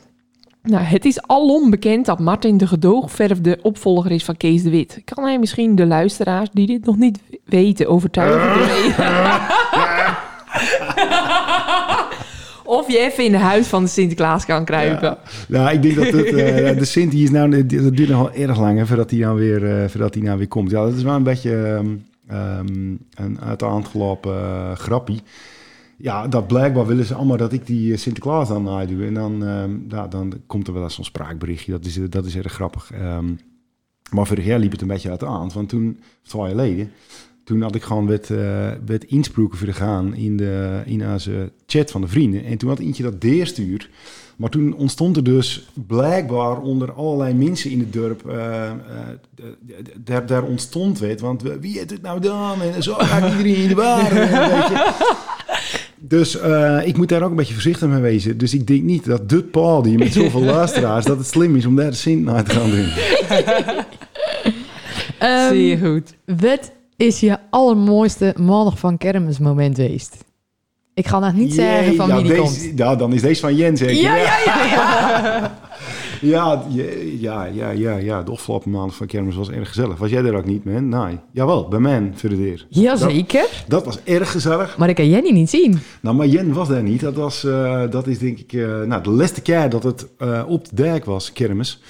[0.62, 5.00] Nou, het is alom bekend dat Martin de gedoogverfde opvolger is van Kees de Wit.
[5.04, 8.50] Kan hij misschien de luisteraars die dit nog niet weten overtuigen?
[12.70, 15.18] Of je even in de huis van de Sinterklaas kan kruipen.
[15.48, 18.32] Nou, ik denk dat het, eh, de Sint die is nou, dat duurt nog wel
[18.32, 20.70] erg lang hè, voordat hij nou weer, eh, voordat hij nou weer komt.
[20.70, 21.96] Ja, dat is wel een beetje ehm,
[22.26, 25.22] ehm, een uit de hand gelopen eh, grappie.
[25.96, 29.06] Ja, dat blijkbaar willen ze allemaal dat ik die Sinterklaas dan nadoe.
[29.06, 31.72] En dan, ehm, ja, dan komt er wel eens zo'n spraakberichtje.
[31.72, 32.90] Dat is, dat is erg grappig.
[32.92, 33.26] Ehm,
[34.10, 35.52] maar vorig jaar liep het een beetje uit de hand.
[35.52, 36.92] Want toen, twee jaar geleden,
[37.50, 41.90] toen had ik gewoon met, eh met insproken voor gaan in, de, in onze chat
[41.90, 42.44] van de vrienden.
[42.44, 43.88] En toen had eentje dat deerstuur.
[44.36, 48.74] Maar toen ontstond er dus blijkbaar onder allerlei mensen in het dorp, eh, eh,
[49.34, 51.20] d- d- daar, daar ontstond het.
[51.20, 52.62] Want wie heeft het nou dan?
[52.62, 54.08] En zo gaat iedereen in de war.
[55.98, 58.38] Dus eh, ik moet daar ook een beetje voorzichtig mee wezen.
[58.38, 61.04] Dus ik denk niet dat dit podium met zoveel luisteraars...
[61.04, 62.88] dat het slim is om daar de Sint naar te gaan doen.
[65.18, 66.14] Ehm, Zeer goed.
[66.40, 70.24] Wat is je allermooiste maandag van kermis moment geweest?
[70.94, 72.78] Ik ga nog niet zeggen van wie die deze, komt.
[72.78, 73.80] Ja, dan is deze van Jens.
[73.80, 74.02] zeker.
[74.02, 75.58] Ja, ja, ja, ja.
[76.20, 76.64] Ja,
[77.18, 78.22] ja, ja, ja, ja.
[78.22, 79.98] De afgelopen maand van kermis was erg gezellig.
[79.98, 80.88] Was jij er ook niet, man?
[80.88, 81.18] Nee.
[81.32, 82.66] Jawel, bij mij voor de deur.
[82.68, 83.64] Jazeker.
[83.68, 84.78] Dat was erg gezellig.
[84.78, 85.78] Maar ik kan Jenny niet zien.
[86.00, 87.00] Nou, maar Jen was daar niet.
[87.00, 90.42] Dat, was, eh, dat is denk ik eh, nou, de laatste keer dat het eh,
[90.46, 91.80] op de dijk was, kermis.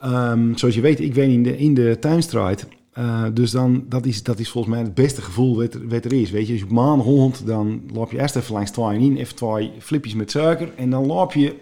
[0.00, 2.66] Ehm, zoals je weet, ik woon in de, in de tuinstraat.
[2.94, 6.04] Eh, dus dan, dat, is, dat is volgens mij het beste gevoel wat, er- wat
[6.04, 6.30] er is.
[6.30, 9.16] Weet je, als je op maandag hond, dan loop je eerst even langs twaaien in,
[9.16, 10.72] even twee flipjes met suiker.
[10.76, 11.54] En dan loop je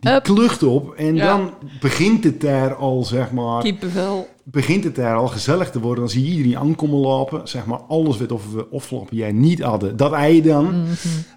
[0.00, 0.22] die Up.
[0.22, 0.92] klucht op.
[0.94, 1.26] En Ja.
[1.36, 1.50] dan
[1.80, 4.28] begint het daar al, zeg maar, Kippenvel.
[4.44, 6.00] begint het daar al gezellig te worden.
[6.04, 7.48] Dan zie je iedereen aankomen lopen.
[7.48, 10.84] Zeg maar, alles wat of we afgelopen jij niet hadden, dat ei dan.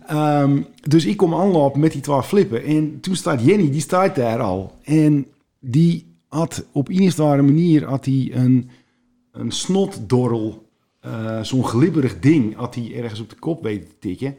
[0.08, 2.64] Ehm, dus ik kom aanlopen met die twee flippen.
[2.64, 4.72] En toen staat Jenny, die staat daar al.
[4.84, 5.26] En
[5.60, 8.70] die had op een of andere manier had hij een,
[9.40, 10.68] een snotdorrel.
[11.02, 14.38] eh, Zo'n glibberig ding had hij ergens op de kop weten te tikken.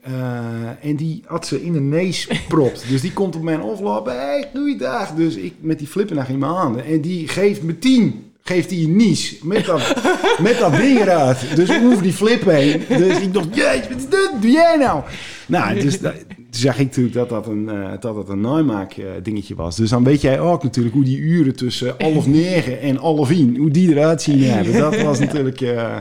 [0.00, 2.88] Eh, en die had ze in de neus propt.
[2.88, 4.12] dus die komt op mijn aflopen.
[4.16, 5.14] Hey, goeiedag.
[5.14, 6.84] Dus ik met die flippen naar in mijn handen.
[6.84, 8.26] En die geeft me tien.
[8.44, 9.38] Geeft hij een nies.
[9.42, 9.94] Met dat,
[10.40, 11.56] met dat ding eruit.
[11.56, 12.82] Dus over die flip heen.
[12.88, 14.30] Dus ik dacht, jeetje, wat?
[14.40, 15.02] Doe jij nou?
[15.46, 18.92] Nou, dus da- toen zag ik natuurlijk dat dat een, eh, dat dat een naaimaak
[18.92, 19.76] eh, dingetje was.
[19.76, 23.56] Dus dan weet jij ook natuurlijk hoe die uren tussen half negen en half één,
[23.56, 24.72] hoe die eruit zien hebben.
[24.72, 25.96] Dat was natuurlijk, eh,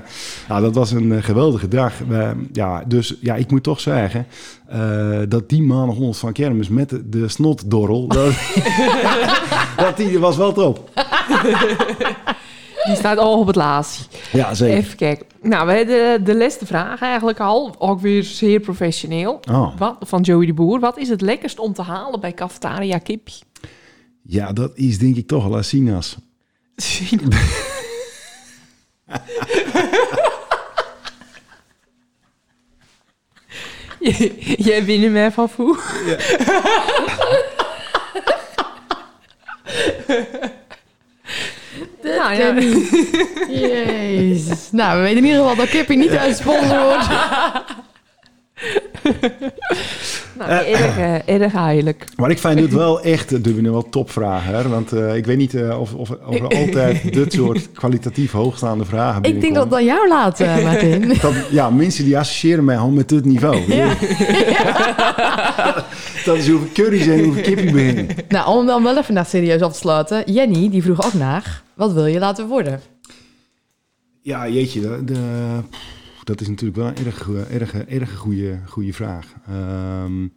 [0.48, 1.94] nou, dat was een geweldige dag.
[2.54, 4.26] Ja, dus ja, ik moet toch zeggen
[5.28, 8.34] dat die maandag 100 van kermis met de, de snotdorrel, dat,
[9.78, 10.90] dat die was wel top.
[12.86, 14.04] Die staat al op het laatste.
[14.32, 14.78] Ja, zeker.
[14.78, 15.26] Even kijken.
[15.42, 17.76] Nou, we hebben de, de laatste vraag eigenlijk al.
[17.78, 19.40] Ook weer zeer professioneel.
[19.52, 19.78] Oh.
[19.78, 20.80] Wat, van Joey de Boer.
[20.80, 23.44] Wat is het lekkerst om te halen bij Cafetaria Kipje?
[24.24, 26.18] Ja, dat is denk ik toch wel Asinas.
[34.58, 35.78] Jij bent me van voe.
[42.04, 42.54] Nou, ja.
[43.68, 44.72] Jezus.
[44.72, 47.08] Nou, we weten in ieder geval dat Kippie niet uit sponsor wordt.
[50.38, 52.06] Nou, erg, eh, erg eigenlijk.
[52.16, 54.56] Maar ik vind het wel echt, doen we wel topvragen.
[54.56, 54.70] Hè?
[54.70, 58.86] Want uh, ik weet niet uh, of, of, of er altijd dit soort kwalitatief hoogstaande
[58.86, 61.08] vragen Ik denk dat aan jou laat, Martin.
[61.22, 63.74] dat, ja, mensen die associëren mij gewoon met dit niveau.
[63.74, 63.88] Ja.
[66.26, 68.08] dat is hoeveel curry's en hoeveel kippie beginnen.
[68.30, 70.32] Nou, om dan wel even naar serieus af te sluiten.
[70.32, 72.82] Jenny, die vroeg ook naar, wat wil je laten worden?
[74.22, 75.20] Ja, jeetje, de, de
[76.24, 79.34] dat is natuurlijk wel een erg, erg, erg goede, goede vraag.
[80.04, 80.34] Um,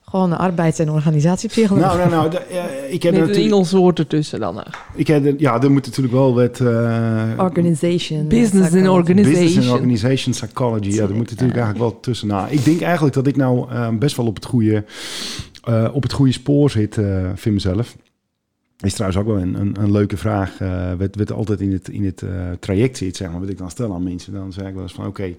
[0.00, 1.84] Gewoon een arbeids- en organisatiepsycholoog.
[1.84, 2.30] Nou, nou, nou.
[2.30, 4.56] De, uh, ik heb Met een Engels woord ertussen dan.
[4.56, 4.62] Uh.
[4.94, 6.60] Ik heb, de, ja, er moet natuurlijk wel wat...
[6.60, 8.28] Uh, organization.
[8.28, 9.44] Business and organization.
[9.44, 10.88] Business and organization psychology.
[10.88, 12.28] Ja, er moet natuurlijk eigenlijk wel tussen.
[12.28, 14.84] Nou, ik denk eigenlijk dat ik nou uh, best wel op het goede,
[15.68, 17.96] uh, op het goede spoor zit, uh, vind mezelf.
[18.82, 20.60] Is trouwens ook wel een, een, een leuke vraag.
[20.60, 22.30] Uh, wat, wat altijd in het, in het uh,
[22.60, 23.40] traject zit, zeg maar.
[23.40, 24.32] Wat ik dan stel aan mensen.
[24.32, 25.36] Dan zeg ik wel eens van, oké, okay,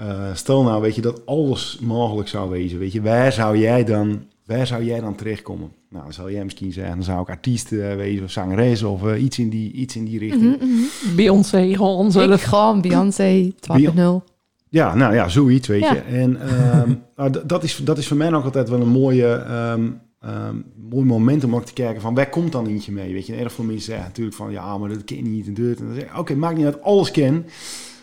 [0.00, 2.78] uh, stel nou, weet je, dat alles mogelijk zou wezen.
[2.78, 5.70] Weet je, waar zou jij dan, waar zou jij dan terechtkomen?
[5.88, 9.02] Nou, dan zou jij misschien zeggen, dan zou ik artiest uh, wezen of zangeres of
[9.02, 10.42] uh, iets, in die, iets in die richting.
[10.42, 11.16] Mhm, Mm -hmm.
[11.16, 12.40] Beyoncé, gewoon zelf.
[12.40, 14.30] Ik gewoon Beyoncé 2.0.
[14.68, 15.92] Ja, nou ja, zoiets, weet ja.
[15.92, 16.00] je.
[16.00, 19.46] En um, nou, dat, is, dat is voor mij ook altijd wel een mooie...
[19.72, 23.12] Um, Um, mooi moment om ook te kijken van waar komt dan eentje mee?
[23.12, 25.54] Weet je, erg veel mensen zeggen natuurlijk van ja, maar dat ken je niet en
[25.54, 25.80] dit.
[25.80, 27.46] En dan zeg oké, okay, maakt niet uit, alles ken.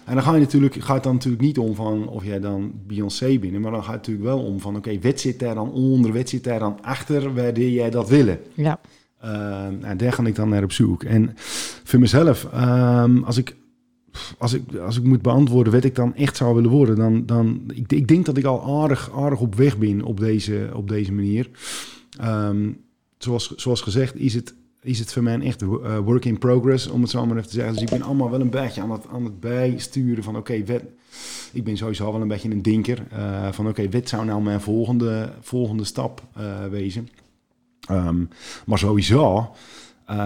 [0.05, 2.71] En dan ga je natuurlijk, gaat het dan natuurlijk niet om van of jij dan
[2.87, 5.55] Beyoncé binnen, maar dan gaat het natuurlijk wel om van oké, okay, wat zit daar
[5.55, 8.39] dan onder, wat zit daar dan achter, waardoor jij dat willen?
[8.53, 8.79] Ja.
[9.81, 11.03] En daar ga ik dan naar op zoek.
[11.03, 11.31] En
[11.83, 13.55] voor mezelf, um, als ik
[14.37, 17.61] als ik, als ik moet beantwoorden wat ik dan echt zou willen worden, dan, dan
[17.73, 21.13] ik, ik denk dat ik al aardig, aardig op weg ben op deze, op deze
[21.13, 21.49] manier.
[22.23, 22.81] Um,
[23.17, 27.01] zoals, zoals gezegd is het, is het voor mij echt uh, work in progress, om
[27.01, 27.73] het zo maar even te zeggen.
[27.73, 30.63] Dus ik ben allemaal wel een beetje aan het, aan het bijsturen van oké,
[31.51, 33.07] ik ben sowieso wel een beetje een denker.
[33.13, 37.09] Uh, van oké, okay, wat zou nou mijn volgende, volgende stap uh, wezen?
[37.91, 38.29] Um,
[38.65, 39.51] maar sowieso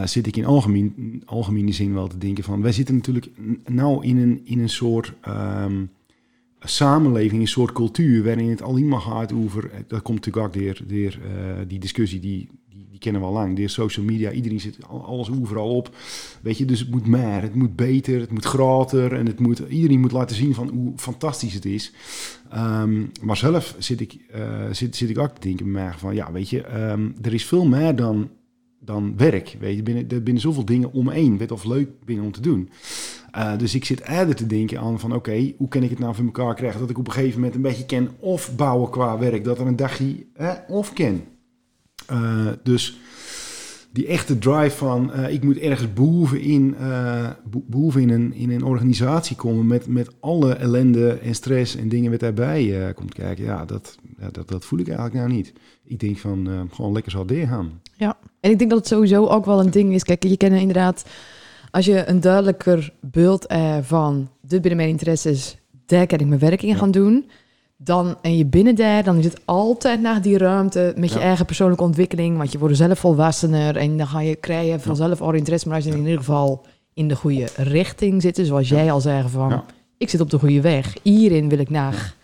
[0.03, 2.61] zit ik in algemeen, algemene zin wel te denken van...
[2.61, 3.29] wij zitten natuurlijk
[3.65, 5.13] nou in een, in een soort...
[5.27, 5.89] Um,
[6.63, 9.69] samenleving, een soort cultuur waarin het alleen maar gaat over.
[9.71, 13.27] eh, Dat komt natuurlijk ook door, door eh, die discussie die, die, die kennen we
[13.27, 13.57] al lang.
[13.57, 15.95] Door social media, iedereen zit al- alles overal op.
[16.41, 19.59] Weet je, dus het moet meer, het moet beter, het moet groter en het moet,
[19.69, 21.93] iedereen moet laten zien van hoe fantastisch het is.
[22.49, 26.49] Ehm, maar zelf zit ik, eh, zit, zit ik ook te denken van, ja, weet
[26.49, 28.29] je, ehm, er is veel meer dan,
[28.79, 29.57] dan werk.
[29.59, 32.69] Weet je, binnen, er binnen zoveel dingen omheen, weet of leuk binnen om te doen.
[33.37, 36.15] Uh, dus ik zit eerder te denken aan van, oké, hoe kan ik het nou
[36.15, 39.17] voor elkaar krijgen dat ik op een gegeven moment een beetje kan of bouwen qua
[39.17, 41.23] werk, dat er een dagje eh, of ken.
[42.11, 42.99] Uh, dus
[43.91, 47.29] die echte drive van uh, ik moet ergens bovenin, uh,
[47.67, 52.11] boven in een, in een organisatie komen met, met alle ellende en stress en dingen
[52.11, 53.43] wat daarbij komt kijken.
[53.43, 55.53] Ja, dat, ja, dat, dat voel ik eigenlijk nou niet.
[55.85, 57.81] Ik denk van gewoon lekker zal gaan.
[57.95, 60.03] Ja, en ik denk dat het sowieso ook wel een ding is.
[60.03, 61.05] Kijk, je kent inderdaad,
[61.73, 66.39] als je een duidelijker beeld uh, van dit binnen mijn interesses, daar kan ik mijn
[66.39, 66.75] werk in ja.
[66.75, 67.25] gaan doen
[67.77, 71.25] dan, en je binnen daar, dan is het altijd naar die ruimte met je ja.
[71.25, 72.37] eigen persoonlijke ontwikkeling.
[72.37, 75.67] Want je wordt zelf volwassener en dan ga je krijgen vanzelf al interesse.
[75.67, 79.29] Maar als je in ieder geval in de goede richting zit, zoals jij al zei
[79.29, 79.63] van,
[79.97, 80.95] ik zit op de goede weg.
[81.01, 82.15] Hierin wil ik naar.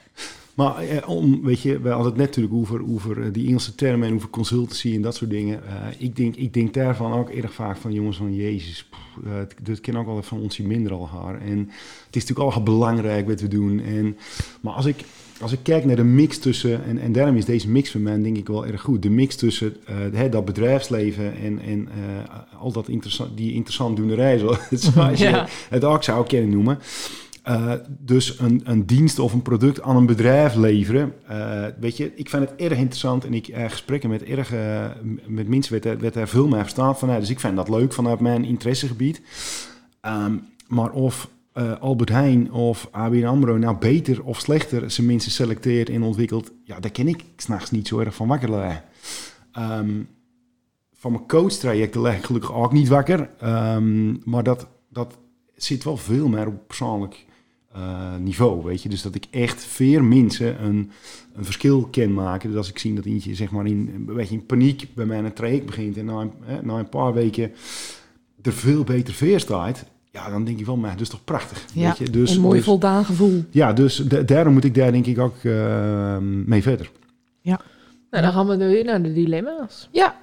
[0.59, 4.07] Maar eh, om, weet je, we hadden het net natuurlijk over, over die Engelse termen
[4.07, 5.61] en over consultancy en dat soort dingen.
[5.65, 9.33] Uh, ik, denk, ik denk daarvan ook erg vaak van, jongens, van Jezus, pff, uh,
[9.63, 11.41] dat ken ook wel van ons minder al haar.
[11.41, 11.57] En
[12.05, 13.79] het is natuurlijk al belangrijk wat we doen.
[13.79, 14.17] En,
[14.61, 15.03] maar als ik,
[15.41, 18.21] als ik kijk naar de mix tussen, en, en daarom is deze mix voor mij
[18.21, 19.01] denk ik wel erg goed.
[19.01, 21.87] De mix tussen uh, hè, dat bedrijfsleven en, en
[22.59, 24.37] al dat interessant, die interessant doenerij,
[24.71, 25.29] zoals ja.
[25.29, 26.79] je het ook zou kunnen noemen.
[27.47, 31.13] Uh, dus een, een dienst of een product aan een bedrijf leveren.
[31.31, 34.53] Uh, weet je, ik vind het erg interessant en ik uh, gesprekken met, erg,
[35.27, 37.19] met mensen werd, er veel meer verstaan van.
[37.19, 39.21] Dus ik vind dat leuk vanuit mijn interessegebied.
[40.01, 41.29] Um, maar of
[41.79, 46.79] Albert Heijn of ABN AMRO nou beter of slechter zijn mensen selecteert en ontwikkelt, ja,
[46.79, 48.83] daar ken ik s'nachts niet zo erg van wakker.
[49.57, 50.07] Um,
[50.93, 55.17] van mijn coachtrajecten leg ik gelukkig ook niet wakker, um, maar dat, dat
[55.55, 57.25] zit wel veel meer op persoonlijk
[57.75, 58.89] uh, niveau, weet je.
[58.89, 60.91] Dus dat ik echt veer mensen een,
[61.33, 62.49] een verschil kan maken.
[62.49, 65.19] Dus als ik zie dat eentje zeg maar in, een beetje in paniek bij mij
[65.19, 67.51] een traject begint en na een, eh, na een paar weken
[68.41, 71.65] er veel beter veer staat, ja, dan denk ik wel, maar dat is toch prachtig.
[71.73, 72.09] Ja, weet je?
[72.09, 73.43] Dus, een mooi dus, voldaan gevoel.
[73.49, 76.91] Ja, dus de, daarom moet ik daar denk ik ook uh, mee verder.
[77.41, 77.61] Ja.
[78.09, 79.89] Nou, dan gaan we weer naar de dilemma's.
[79.91, 80.17] Ja.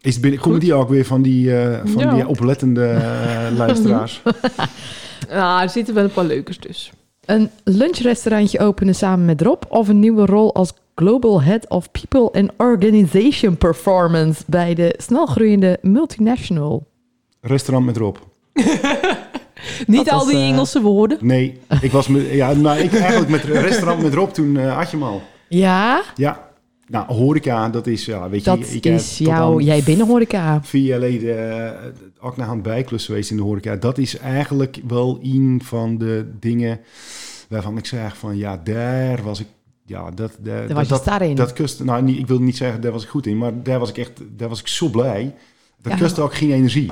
[0.00, 2.14] Is binnen, komen die ook weer van die, uh, van ja.
[2.14, 4.22] die oplettende uh, luisteraars?
[5.28, 6.92] nou, er zitten wel een paar leukers dus.
[7.24, 12.40] Een lunchrestaurantje openen samen met Rob of een nieuwe rol als Global Head of People
[12.40, 16.86] and Organization Performance bij de snelgroeiende multinational.
[17.40, 18.16] Restaurant met Rob.
[19.86, 21.18] Niet dat al die uh, Engelse woorden?
[21.20, 24.90] Nee, ik was met, ja, maar ik eigenlijk met restaurant met Rob toen uh, had
[24.90, 25.22] je hem al.
[25.48, 26.02] Ja?
[26.14, 26.49] Ja.
[26.90, 28.80] Nou, horeca, dat is, ja, weet dat je...
[28.80, 30.62] Dat is jou, jij binnen horeca.
[30.62, 33.76] Vier jaar geleden uh, ook naar een bijklus geweest in de horeca.
[33.76, 36.80] Dat is eigenlijk wel een van de dingen
[37.48, 39.46] waarvan ik zeg van, ja, daar was ik
[39.86, 41.34] ja, dat, daar, daar was dat, je daarin.
[41.34, 43.78] Dat kust, nou, niet, ik wil niet zeggen, daar was ik goed in, maar daar
[43.78, 45.34] was ik echt, daar was ik zo blij.
[45.82, 45.98] Dat ja.
[45.98, 46.90] kostte ook geen energie.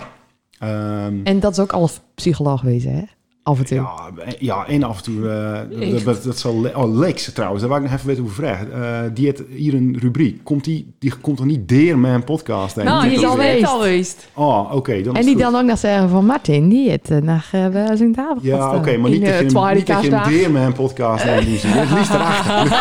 [0.62, 3.02] Um, en dat is ook alles psycholoog wezen, hè?
[3.48, 3.76] Af en toe.
[3.76, 5.14] Ja, ja en af en toe.
[5.14, 6.70] Uh, dat, dat, dat zal.
[6.74, 8.68] Oh, Lex trouwens, daar wou ik nog even weten hoe vragen.
[8.76, 10.44] Uh, die heeft hier een rubriek.
[10.44, 12.76] Komt die, die komt er niet deer mijn podcast?
[12.76, 12.84] Heen?
[12.84, 13.36] Nou, die is al
[13.66, 14.28] geweest.
[14.34, 14.74] Oh, oké.
[14.74, 18.14] Okay, en die dan ook nog zeggen van Martin, die het uh, naar uh, zijn
[18.14, 19.44] tafel Ja, oké, okay, maar niet, dat je,
[19.74, 21.70] niet dat je een deer mijn podcast heen moet zien.
[21.70, 22.66] Het liefst erachter.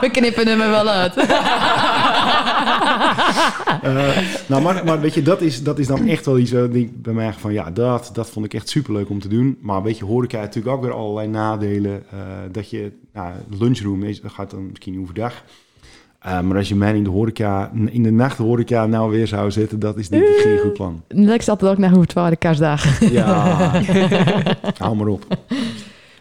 [0.00, 1.14] We knippen hem er wel uit.
[3.84, 4.18] uh,
[4.48, 7.02] nou, maar, maar weet je, dat is, dat is dan echt wel iets uh, denk
[7.02, 9.58] bij mij van ja, dat, dat vond ik echt superleuk om te doen.
[9.60, 12.02] Maar weet je, horeca natuurlijk ook weer allerlei nadelen.
[12.14, 12.20] Uh,
[12.52, 15.44] dat je, nou, lunchroom is, dat gaat dan misschien overdag.
[16.26, 19.50] Uh, maar als je mij in de horeca, in de nacht horeca nou weer zou
[19.50, 21.02] zetten, dat is denk ik geen goed plan.
[21.08, 23.12] Lex zat ook naar hoe het waren kerstdagen.
[23.12, 23.82] Ja,
[24.78, 25.26] hou maar op.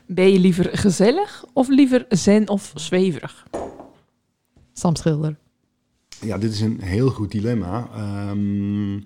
[0.06, 3.46] Ben je liever gezellig of liever zen of zweverig?
[4.74, 5.36] Sam Schilder.
[6.22, 7.90] Ja, dit is een heel goed dilemma.
[8.30, 9.06] Um,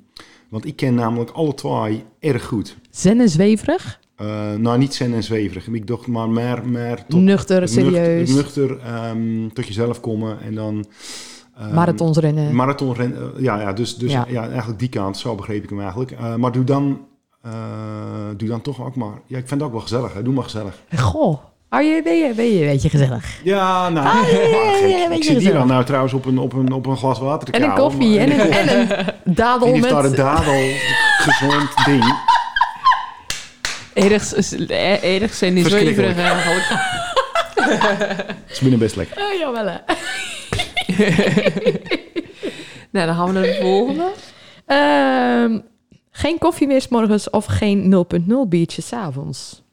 [0.50, 2.78] want ik ken namelijk alle twee erg goed.
[2.90, 4.00] Zen en zweverig?
[4.22, 5.68] Uh, nou, niet zen en zweverig.
[5.68, 6.68] Ik dacht maar meer...
[6.68, 8.30] meer tot, nuchter, serieus.
[8.30, 10.86] Nuchter, nuchter um, tot jezelf komen en dan...
[11.62, 12.56] Um, Marathons rennen.
[12.56, 14.26] Marathon rennen, uh, ja, ja, dus, dus ja.
[14.30, 14.48] ja.
[14.48, 16.12] eigenlijk die kant, zo begreep ik hem eigenlijk.
[16.12, 17.06] Uh, maar doe dan,
[18.38, 19.22] doe dan toch ook maar...
[19.26, 20.14] Ja, ik vind het ook wel gezellig.
[20.14, 20.24] Hè.
[20.24, 20.84] Doe maar gezellig.
[20.96, 21.40] Goh.
[21.70, 23.40] Oh, je, ben, je, ben je een beetje gezellig?
[23.44, 26.72] Ja, nou, ah, ja, ja, ik zit hier dan nou trouwens op een, op een,
[26.72, 28.88] op een glas water te En een koffie en een, en een
[29.36, 29.90] dadel en met...
[29.90, 30.70] daar een dadel
[31.18, 32.16] gezond ding.
[33.94, 34.34] Erg,
[35.02, 35.96] erg zijn is Verschrikkelijk.
[35.96, 36.66] zweverig eigenlijk.
[38.52, 39.18] is binnen best lekker.
[39.18, 39.78] Oh, jawel hè.
[42.92, 44.12] Nou, dan gaan we naar de volgende.
[44.66, 45.60] Ehm,
[46.12, 48.06] geen koffie meer 's morgens of geen
[48.46, 49.64] 0.0 biertje 's avonds.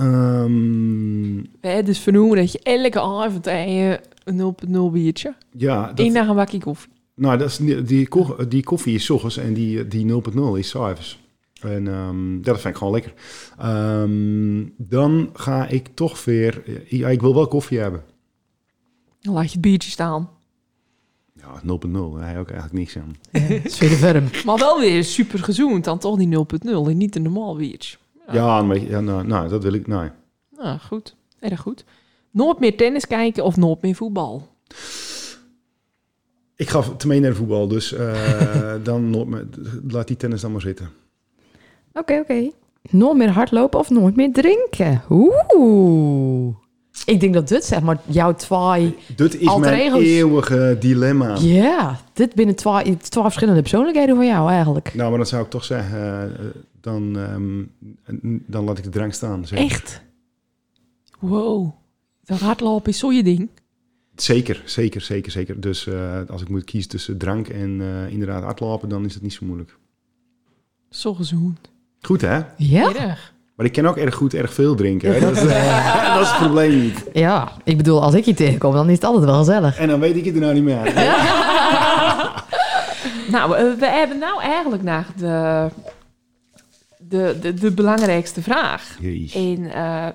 [0.00, 5.34] Ehm, We hebben dus vernoemen dat je elke avond een 0.0 biertje.
[5.56, 6.92] ja, Eén dat, dag een bakje koffie.
[7.14, 8.08] nou, dat is, niet- die,
[8.48, 11.18] die koffie is 's ochtends en die, die 0.0 is 's avonds.
[11.60, 13.12] En ehm, dat vind ik gewoon lekker.
[13.58, 16.62] Ehm, dan ga ik toch weer...
[16.88, 18.02] Ja, ik wil wel koffie hebben.
[19.20, 20.28] Dan laat je het biertje staan.
[21.34, 21.90] Ja, 0.0.
[22.14, 23.16] Daar heb je ook eigenlijk niks aan.
[23.62, 24.24] Tweede verm.
[24.44, 25.84] Maar wel weer super gezoend.
[25.84, 27.96] Dan toch die 0.0 en niet een normaal biertje.
[28.32, 29.86] Ja, maar, ja nou, nou, dat wil ik...
[29.86, 30.10] Nou,
[30.56, 31.16] Nou, goed.
[31.38, 31.84] Erg goed.
[32.30, 34.48] Nooit meer tennis kijken of nooit meer voetbal.
[36.56, 39.46] ik ga te mee naar voetbal, dus eh, dan nooit meer,
[39.88, 40.90] laat die tennis dan maar zitten.
[41.92, 42.50] Oké, oké.
[42.90, 45.02] Nooit meer hardlopen of nooit meer drinken.
[45.08, 46.54] Oeh.
[47.04, 48.96] Ik denk dat dit zeg maar jouw twee...
[49.16, 51.36] Dit is mijn eeuwige dilemma.
[51.38, 54.94] Ja, dit binnen twee, twee verschillende persoonlijkheden van jou eigenlijk.
[54.94, 56.46] Nou, maar dan zou ik toch zeggen, eh,
[56.80, 57.62] dan, ehm,
[58.46, 59.46] dan laat ik de drank staan.
[59.46, 59.58] zeg.
[59.58, 60.02] Echt?
[61.18, 61.70] Wow.
[62.24, 63.48] Dat hardlopen is zo je ding.
[64.16, 65.60] Zeker, zeker, zeker, zeker.
[65.60, 69.22] Dus eh, als ik moet kiezen tussen drank en eh, inderdaad hardlopen, dan is het
[69.22, 69.76] niet zo moeilijk.
[70.90, 71.58] Zo gezoend.
[72.00, 72.40] Goed hè?
[72.56, 72.94] Ja?
[72.94, 73.32] Erg.
[73.54, 75.12] Maar ik kan ook erg goed, erg veel drinken.
[75.14, 75.20] Hè?
[75.20, 77.04] Dat, is, eh, dat is het probleem niet.
[77.12, 79.78] Ja, ik bedoel, als ik je tegenkom, dan is het altijd wel gezellig.
[79.78, 80.92] En dan weet ik het er nou niet meer.
[83.30, 85.68] Nou, we hebben nou eigenlijk naar de,
[87.10, 88.96] de, de, de belangrijkste vraag.
[89.00, 89.34] Jeez.
[89.34, 90.08] En eh,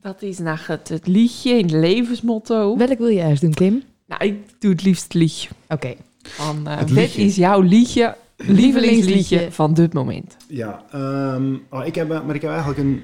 [0.00, 2.76] dat is naar het, het liedje in het levensmotto.
[2.76, 3.82] Welk wil je eerst doen, Kim?
[4.06, 5.48] Nou, ik doe het liefst het liedje.
[5.68, 5.94] Oké.
[6.22, 7.22] Van, eh, liedje.
[7.22, 10.36] is jouw liedje, lievelingsliedje van dit moment?
[10.48, 13.02] Ja, ehm, oh, ik heb, maar ik heb eigenlijk een.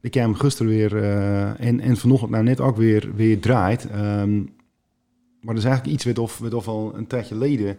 [0.00, 3.86] Ik heb hem gisteren weer eh, en, en vanochtend nou net ook weer, weer draait.
[3.90, 4.36] Ehm,
[5.40, 7.78] maar dat is eigenlijk iets wat, of, wat of al een tijdje geleden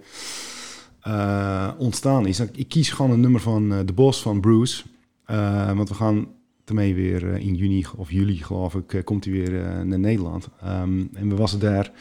[1.06, 2.40] eh, ontstaan is.
[2.40, 4.84] Ik kies gewoon een nummer van eh, The Boss van Bruce.
[5.26, 6.28] Eh, want we gaan
[6.66, 10.48] ermee weer in juni of juli, geloof ik, komt hij weer eh, naar Nederland.
[10.62, 11.92] Ehm, en we was daar.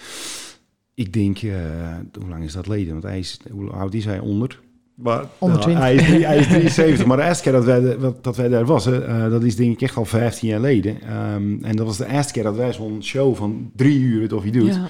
[0.94, 1.50] Ik denk, eh,
[2.20, 2.92] hoe lang is dat geleden?
[2.92, 4.18] Want hij is, hoe oud is hij?
[4.18, 4.60] Onder?
[4.94, 5.82] Maar, Onder nou, 20.
[5.84, 8.36] hij, is, drie- hij is 73, maar de eerste keer dat wij, de- wat- dat
[8.36, 11.00] wij daar was, eh, dat is denk ik echt al 15 jaar geleden.
[11.02, 14.32] Ehm, en dat was de eerste keer dat wij zo'n show van drie uur, weet
[14.32, 14.74] of je doet.
[14.74, 14.88] Ja.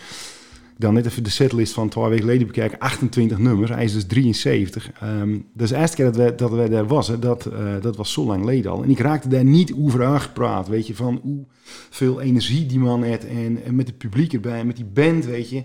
[0.77, 3.71] Dan net even de setlist van twee weken geleden bekijken, 28 nummers.
[3.71, 4.91] Hij is dus 73.
[5.01, 8.13] Ehm dus de eerste keer dat wij, dat wij daar was, dat, eh, dat was
[8.13, 8.83] zo lang geleden al.
[8.83, 13.27] En ik raakte daar niet over aangepraat, weet je, van hoeveel energie die man heeft.
[13.27, 15.63] En, met het publiek erbij, met die band, weet je.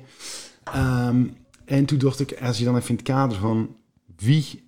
[0.64, 1.24] Ehm,
[1.66, 3.76] en toen dacht ik, als je dan even in het kader van
[4.16, 4.68] wie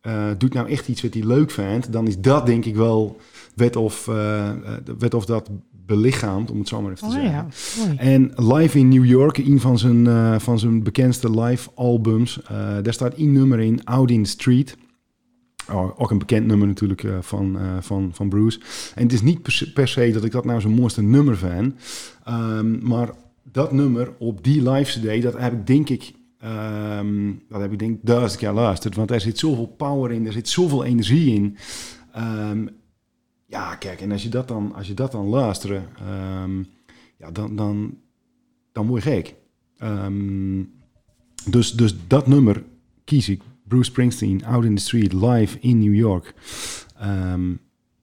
[0.00, 3.20] eh, doet nou echt iets wat hij leuk vindt, dan is dat denk ik wel
[3.54, 4.50] wet of, eh,
[4.98, 5.50] wet of dat
[5.94, 7.46] belichaamt, om het zo maar even te Oh zeggen.
[7.88, 7.96] ja.
[7.96, 12.48] En Live in New York, een van zijn, eh, van zijn bekendste live albums, eh,
[12.82, 14.76] daar staat één nummer in, Out in the Street.
[15.70, 18.60] Oh, ook een bekend nummer natuurlijk eh, van, van, van Bruce.
[18.94, 21.36] En het is niet per se, per se dat ik dat nou zijn mooiste nummer
[21.36, 21.74] vind.
[22.24, 23.10] Ehm, maar
[23.52, 27.78] dat nummer op die live CD, dat heb ik denk ik, ehm, dat heb ik
[27.78, 28.96] denk duizend keer luisterd.
[28.96, 31.56] Want er zit zoveel power in, er zit zoveel energie in.
[32.12, 32.66] Ehm,
[33.50, 36.58] ja, kijk, en als je dat dan, als je dat dan luistert, ehm,
[37.18, 37.94] ja, dan, dan,
[38.72, 39.34] dan word je gek.
[39.78, 40.62] Ehm,
[41.50, 42.64] dus, dus dat nummer
[43.04, 43.42] kies ik.
[43.68, 46.34] Bruce Springsteen, Out in the Street, live in New York.
[46.98, 47.50] Ehm,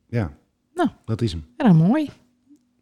[0.09, 0.31] ja,
[0.73, 0.89] Nou.
[1.05, 1.45] dat is hem.
[1.57, 2.09] Ja, mooi.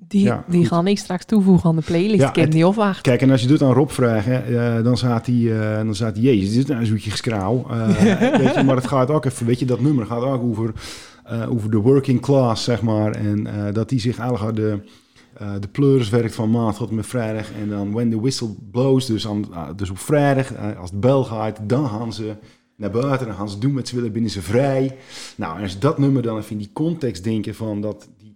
[0.08, 2.22] Die, Ja, die gaan ik straks toevoegen aan de playlist.
[2.22, 3.02] Ja, ik heb die opwacht.
[3.02, 6.14] Kijk, en als je doet aan Rob vragen, eh, dan staat hij, eh, dan staat
[6.16, 7.66] hij, jezus, dit is nou een zoetje geskrauw.
[7.70, 7.88] Eh,
[8.42, 10.74] weet je, maar het gaat ook even, weet je, dat nummer gaat ook over,
[11.26, 13.12] eh, over de working class, zeg maar.
[13.12, 14.80] En eh, dat hij zich eigenlijk de,
[15.34, 17.52] eh, de pleurs werkt van maand tot met vrijdag.
[17.62, 21.24] En dan when the whistle blows, dus, aan, ah, dus op vrijdag, als de bel
[21.24, 22.36] gaat, dan gaan ze
[22.76, 23.28] naar buiten.
[23.28, 24.98] Dan gaan ze doen wat ze willen, binnen ze vrij.
[25.36, 28.36] Nou, en als dat nummer dan even in die context denken van dat die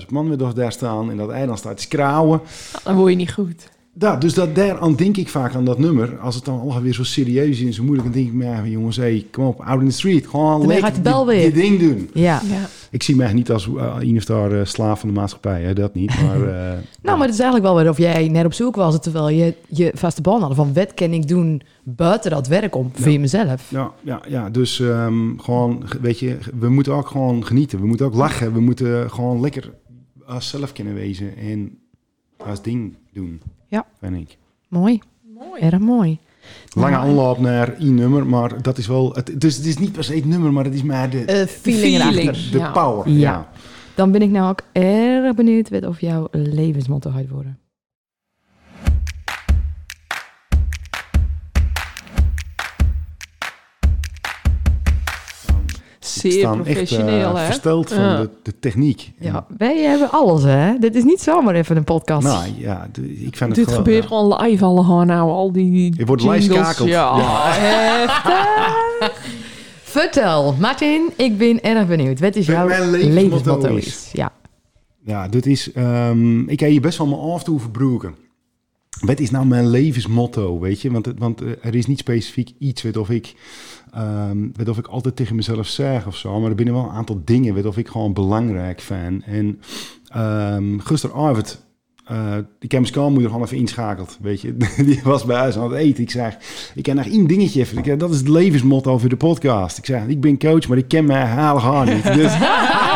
[0.00, 2.40] 80.000 man weer daar staan en dat dan staat te krauwen.
[2.72, 3.70] Nou, dan word je niet goed.
[3.98, 6.18] Ja, dus dat, daaraan denk ik vaak aan dat nummer.
[6.18, 8.66] Als het dan alweer zo serieus is en zo moeilijk, dan denk ik, maar ja,
[8.66, 10.26] jongens, hey, kom op, out in the street.
[10.26, 12.10] Gewoon lekker je, ding doen.
[12.12, 12.42] Ja.
[12.50, 12.68] Ja.
[12.90, 15.72] Ik zie mij niet als uh, een of daar eh, slaaf van de maatschappij, hè,
[15.72, 16.22] dat niet.
[16.22, 19.00] Maar, eh, Nou, maar het is eigenlijk wel weer of jij net op zoek was,
[19.00, 22.90] terwijl je je vaste bal had van wat kan ik doen buiten dat werk om
[22.94, 23.70] voor mezelf.
[23.70, 27.80] ja, ja, ja, dus ehm, gewoon, weet je, we moeten ook gewoon genieten.
[27.80, 28.52] We moeten ook lachen.
[28.52, 29.72] We moeten gewoon lekker
[30.26, 31.78] als zelf kunnen wezen en
[32.36, 33.40] als ding doen.
[33.72, 33.86] Ja.
[34.00, 34.38] Vind ik.
[34.68, 35.00] Mooi,
[35.34, 35.60] Mooi.
[35.60, 36.18] erg mooi.
[36.74, 39.12] Lange Nou, aanloop naar één nummer, maar dat is wel...
[39.12, 41.46] Het, dus het is niet per se het nummer, maar het is maar de, eh,
[41.46, 42.70] feeling, de ja.
[42.70, 43.08] power.
[43.08, 43.18] Ja.
[43.18, 43.50] Ja.
[43.94, 47.58] Dan ben ik nou ook erg benieuwd of jouw levensmotto gaat worden.
[56.30, 57.44] Zeer echt eh, professioneel, hè?
[57.44, 58.16] versteld van Ja.
[58.20, 59.12] de, de techniek.
[59.18, 60.78] En, Ja, wij hebben alles, hè?
[60.78, 62.26] Dit is niet zomaar even een podcast.
[62.26, 64.08] Nou ja, ik vind het Dit gewoon, gebeurt ja.
[64.08, 66.46] gewoon live allemaal nou, al die Je wordt jingles.
[66.46, 66.88] lijfskakeld.
[66.88, 67.52] Ja, Ja.
[69.82, 72.20] Vertel, Martin, ik ben erg benieuwd.
[72.20, 74.10] Wat is jouw levensmotto is.
[74.12, 74.32] Ja.
[75.04, 75.72] Ja, dit is...
[75.72, 78.14] ehm, ik heb hier best wel mijn af toe verbroken.
[79.00, 80.90] Wat is nou mijn levensmotto, weet je?
[80.90, 83.34] Want, want eh, er is niet specifiek iets wat of ik...
[83.94, 86.40] ehm wat of ik altijd tegen mezelf zeg of zo.
[86.40, 89.24] Maar er binnen wel een aantal dingen wat of ik gewoon belangrijk vind.
[89.24, 89.60] En
[90.08, 91.66] ehm gisteravond...
[92.04, 94.56] eh ik heb mijn gewoon even inschakeld, weet je.
[94.84, 96.02] Die was bij huis aan het eten.
[96.02, 96.36] Ik zeg,
[96.74, 97.98] ik ken nog één dingetje even.
[97.98, 99.78] Dat is het levensmotto voor de podcast.
[99.78, 102.14] Ik zeg, ik ben coach, maar ik ken mijn haar niet.
[102.14, 102.32] Dus...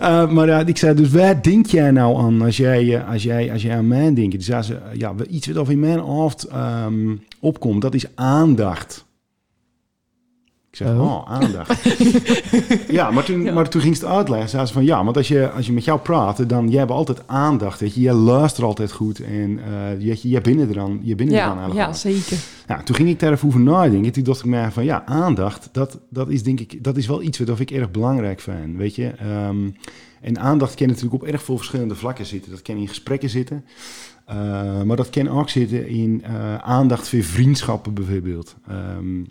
[0.00, 3.22] Eh, maar ja, ik zei, dus waar denk jij nou aan als jij, eh, als
[3.22, 4.32] jij, als jij aan mij denkt?
[4.32, 9.04] Dus ze, ja, iets wat in mijn hoofd ehm, opkomt, dat is aandacht.
[10.70, 11.00] Ik zeg, Oh.
[11.00, 11.82] oh, aandacht.
[12.98, 14.48] ja, maar toen, maar toen ging ze het uitleggen.
[14.48, 16.90] Zei ze van, ja, want als je, als je met jou praat, dan jij hebt
[16.90, 17.80] altijd aandacht.
[17.80, 21.32] Weet je, jij luistert altijd goed en eh je, je bent er aan, je bent
[21.32, 22.36] er aan ja, eigenlijk ja, zeker.
[22.66, 24.12] Nou, toen ging ik daar even over nadenken.
[24.12, 27.22] Toen dacht ik mij van ja, aandacht, dat, dat is denk ik, dat is wel
[27.22, 29.08] iets wat ik erg belangrijk vind, weet je.
[29.08, 29.70] Ehm,
[30.20, 32.50] en aandacht kan natuurlijk op erg veel verschillende vlakken zitten.
[32.50, 33.64] Dat kan in gesprekken zitten,
[34.26, 38.56] eh, maar dat kan ook zitten in eh, aandacht voor vriendschappen bijvoorbeeld.
[38.68, 39.22] Ehm,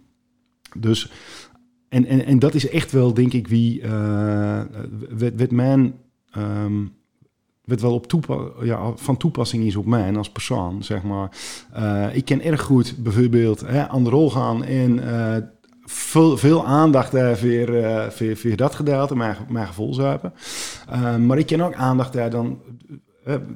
[0.78, 1.12] dus,
[1.90, 3.82] en, en, en dat is echt wel, denk ik, wie,
[7.70, 11.32] wat wel op toepa ja, van toepassing is op mij als persoon, zeg maar.
[11.74, 15.44] Eh, ik ken erg goed bijvoorbeeld hè, aan de rol gaan en eh,
[15.84, 20.34] veel, veel aandacht daar voor, eh, voor, voor dat gedeelte, mijn, mijn gevoelszuipen.
[20.90, 22.60] Eh, maar ik ken ook aandacht daar dan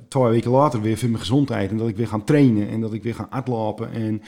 [0.07, 2.93] twee weken later weer voor mijn gezondheid en dat ik weer ga trainen en dat
[2.93, 3.91] ik weer ga hardlopen.
[3.91, 4.21] En,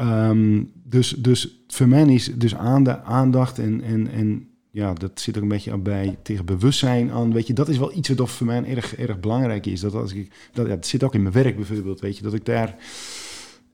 [0.00, 5.36] ehm, dus, dus voor mij is dus aanda- aandacht en, en, en ja, dat zit
[5.36, 7.32] ook een beetje bij tegen bewustzijn aan.
[7.32, 9.80] Weet je, dat is wel iets wat voor mij erg, erg belangrijk is.
[9.80, 12.34] Dat als ik, dat, ja, dat zit ook in mijn werk bijvoorbeeld, weet je, dat
[12.34, 12.76] ik daar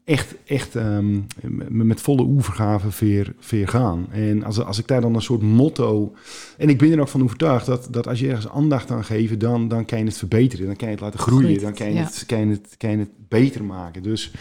[0.05, 1.21] echt, echt ehm,
[1.69, 4.07] met volle oevergave veer, veer gaan.
[4.11, 6.15] En als, als ik daar dan een soort motto...
[6.59, 9.41] En ik ben er ook van overtuigd dat, dat als je ergens aandacht aan geeft...
[9.41, 11.61] Dan, dan kan je het verbeteren, dan kan je het laten groeien...
[11.61, 14.03] Dan kan je, het, kan, je het, kan je het beter maken.
[14.03, 14.33] Dus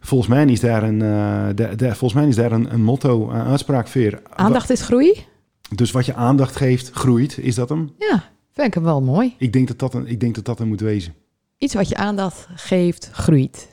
[0.00, 1.08] volgens mij is daar een, eh,
[1.54, 4.22] da- da- volgens mij is daar een, een motto, een uitspraak veer.
[4.30, 5.24] Aandacht is groei?
[5.74, 7.38] Dus wat je aandacht geeft, groeit.
[7.38, 7.90] Is dat hem?
[7.98, 9.34] Ja, vind ik hem wel mooi.
[9.38, 11.14] Ik denk dat dat een, ik denk dat dat er moet wezen.
[11.58, 13.68] Iets wat je aandacht geeft, groeit.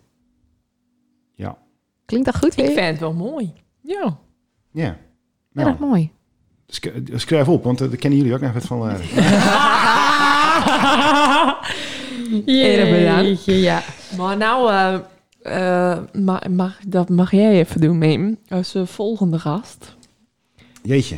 [1.36, 1.58] Ja.
[2.06, 3.54] Klinkt dat goed Ik vind het wel mooi.
[3.82, 4.18] Ja.
[4.72, 4.98] Ja.
[5.54, 6.12] Nou, Erg mooi.
[6.68, 9.04] sk- schrijf op, want eh, daar kennen jullie ook nog wat van bedankt.
[12.46, 13.82] Jeetje, ja.
[14.18, 15.00] Maar nou, eh,
[15.48, 18.38] eh, ma- mag, dat mag jij even doen, Mim.
[18.50, 19.96] Als eh, volgende gast.
[20.84, 21.18] Jeetje.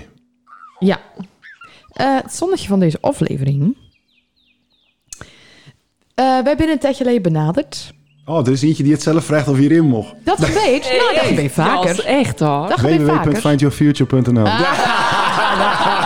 [0.79, 0.99] Ja.
[1.93, 3.77] Eh, het zonnetje van deze aflevering.
[6.15, 7.93] Eh wij zijn een tijdje geleden benaderd.
[8.25, 10.13] Oh, er is eentje die het zelf vraagt of hierin mocht.
[10.23, 10.83] Dat gebeurt.
[10.97, 12.05] nou, dat gebeurt Ja, dat is vaker.
[12.05, 12.67] echt hoor.
[12.69, 13.31] Dat gebeurt vaker.
[13.31, 14.45] www.findyourfuture.nl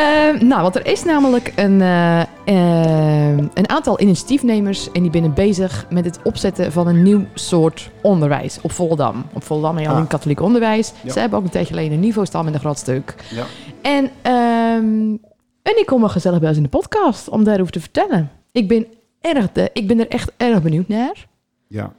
[0.00, 5.34] Eh, nou, want er is namelijk een, eh, eh, een aantal initiatiefnemers en die zijn
[5.34, 9.24] bezig met het opzetten van een nieuw soort onderwijs op Volendam.
[9.32, 10.08] Op Volendam heb je alleen Ah.
[10.08, 10.92] katholiek onderwijs.
[11.02, 11.12] Ja.
[11.12, 13.14] Ze hebben ook een tijdje geleden een niveau-stam in de groot stuk.
[13.30, 13.44] Ja.
[13.82, 15.16] En, ehm
[15.62, 18.30] en ik kom er gezellig bij ons in de podcast om daarover te vertellen.
[18.52, 18.86] Ik ben,
[19.20, 21.26] erg de, ik ben er echt erg benieuwd naar.
[21.68, 21.92] Ja.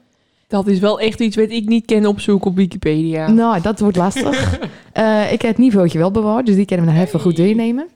[0.51, 3.31] Dat is wel echt iets wat ik niet ken opzoeken op Wikipedia.
[3.31, 4.59] Nou, dat wordt lastig.
[4.91, 7.87] Eh, ik heb het niveautje wel bewaard, dus die kunnen we nog even goed doornemen.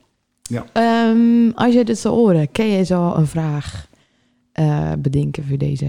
[0.42, 0.66] Ja.
[0.72, 3.88] Ehm, als je dit zou horen, kan je zo een vraag
[4.52, 5.86] eh, bedenken voor deze?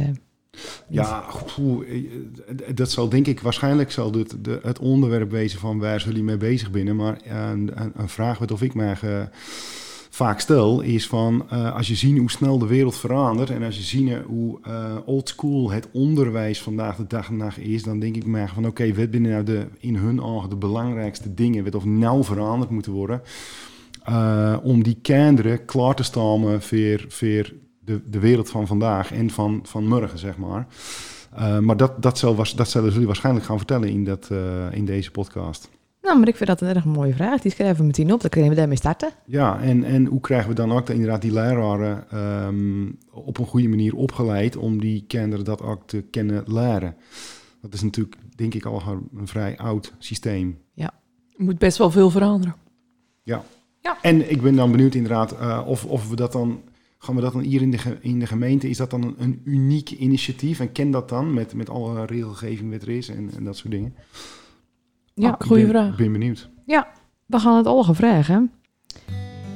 [0.87, 1.25] Ja,
[1.57, 6.23] eh, dat zal denk ik waarschijnlijk zal dit de, het onderwerp wezen van waar jullie
[6.23, 6.95] mee bezig binnen.
[6.95, 9.21] Maar een, een, een vraag wat of ik mij eh,
[10.17, 13.75] vaak stel is van eh, als je ziet hoe snel de wereld verandert en als
[13.75, 17.99] je ziet hoe eh old school het onderwijs vandaag de dag en dag is, dan
[17.99, 21.63] denk ik mij van oké, wat binnen nou de in hun ogen de belangrijkste dingen
[21.63, 23.21] wat of nou veranderd moeten worden
[24.03, 29.29] eh, om die kinderen klaar te staan voor, voor de, de wereld van vandaag en
[29.29, 30.67] van, van morgen, zeg maar.
[31.35, 34.85] Eh, maar dat, dat, zal, dat zullen jullie waarschijnlijk gaan vertellen in, dat, eh, in
[34.85, 35.69] deze podcast.
[36.07, 37.41] Nou, maar ik vind dat een erg mooie vraag.
[37.41, 38.21] Die schrijven we meteen op.
[38.21, 39.09] Dan kunnen we daarmee starten.
[39.25, 43.45] Ja, en, en hoe krijgen we dan ook de- inderdaad die leraren ehm, op een
[43.45, 46.95] goede manier opgeleid om die kinderen dat ook te kennen leren?
[47.61, 48.81] Dat is natuurlijk, denk ik, al
[49.17, 50.57] een vrij oud systeem.
[51.37, 52.55] Er moet best wel veel veranderen.
[54.01, 56.61] En ik ben dan benieuwd inderdaad eh, of, of we dat dan,
[56.97, 59.41] gaan we dat dan hier in de, in de gemeente, is dat dan een, een
[59.43, 60.59] uniek initiatief?
[60.59, 63.71] En ken dat dan met, met alle regelgeving wat er is en, en dat soort
[63.71, 63.93] dingen?
[65.19, 65.89] Ja, Oh, ben- vraag.
[65.91, 66.49] Ik ben benieuwd.
[67.25, 68.51] We gaan het allemaal vragen.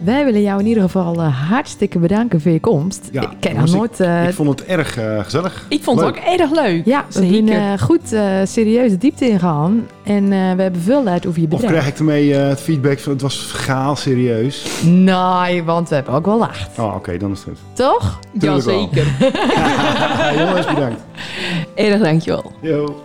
[0.04, 3.10] Wij willen jou in ieder geval eh, hartstikke bedanken voor je komst.
[3.12, 4.00] Ja, ik ken nog nooit...
[4.00, 5.66] eh, ik vond het erg eh, gezellig.
[5.70, 6.86] Ik vond het ook erg leuk.
[6.86, 9.88] ja, we zijn eh, goed uh, serieus de diepte ingegaan.
[10.04, 11.72] En eh, we hebben veel uit over je Of bedrijf.
[11.74, 14.82] krijg ik ermee eh, het feedback van het was gaal serieus?
[14.84, 16.80] Nee, want we hebben ook wel lacht.
[16.80, 17.76] Oh, oké, dan is het goed.
[17.76, 18.20] Toch?
[18.40, 19.06] Jazeker.
[20.40, 21.02] Jongens, bedankt.
[21.76, 22.52] Erg dankjewel.
[22.62, 23.04] Yo.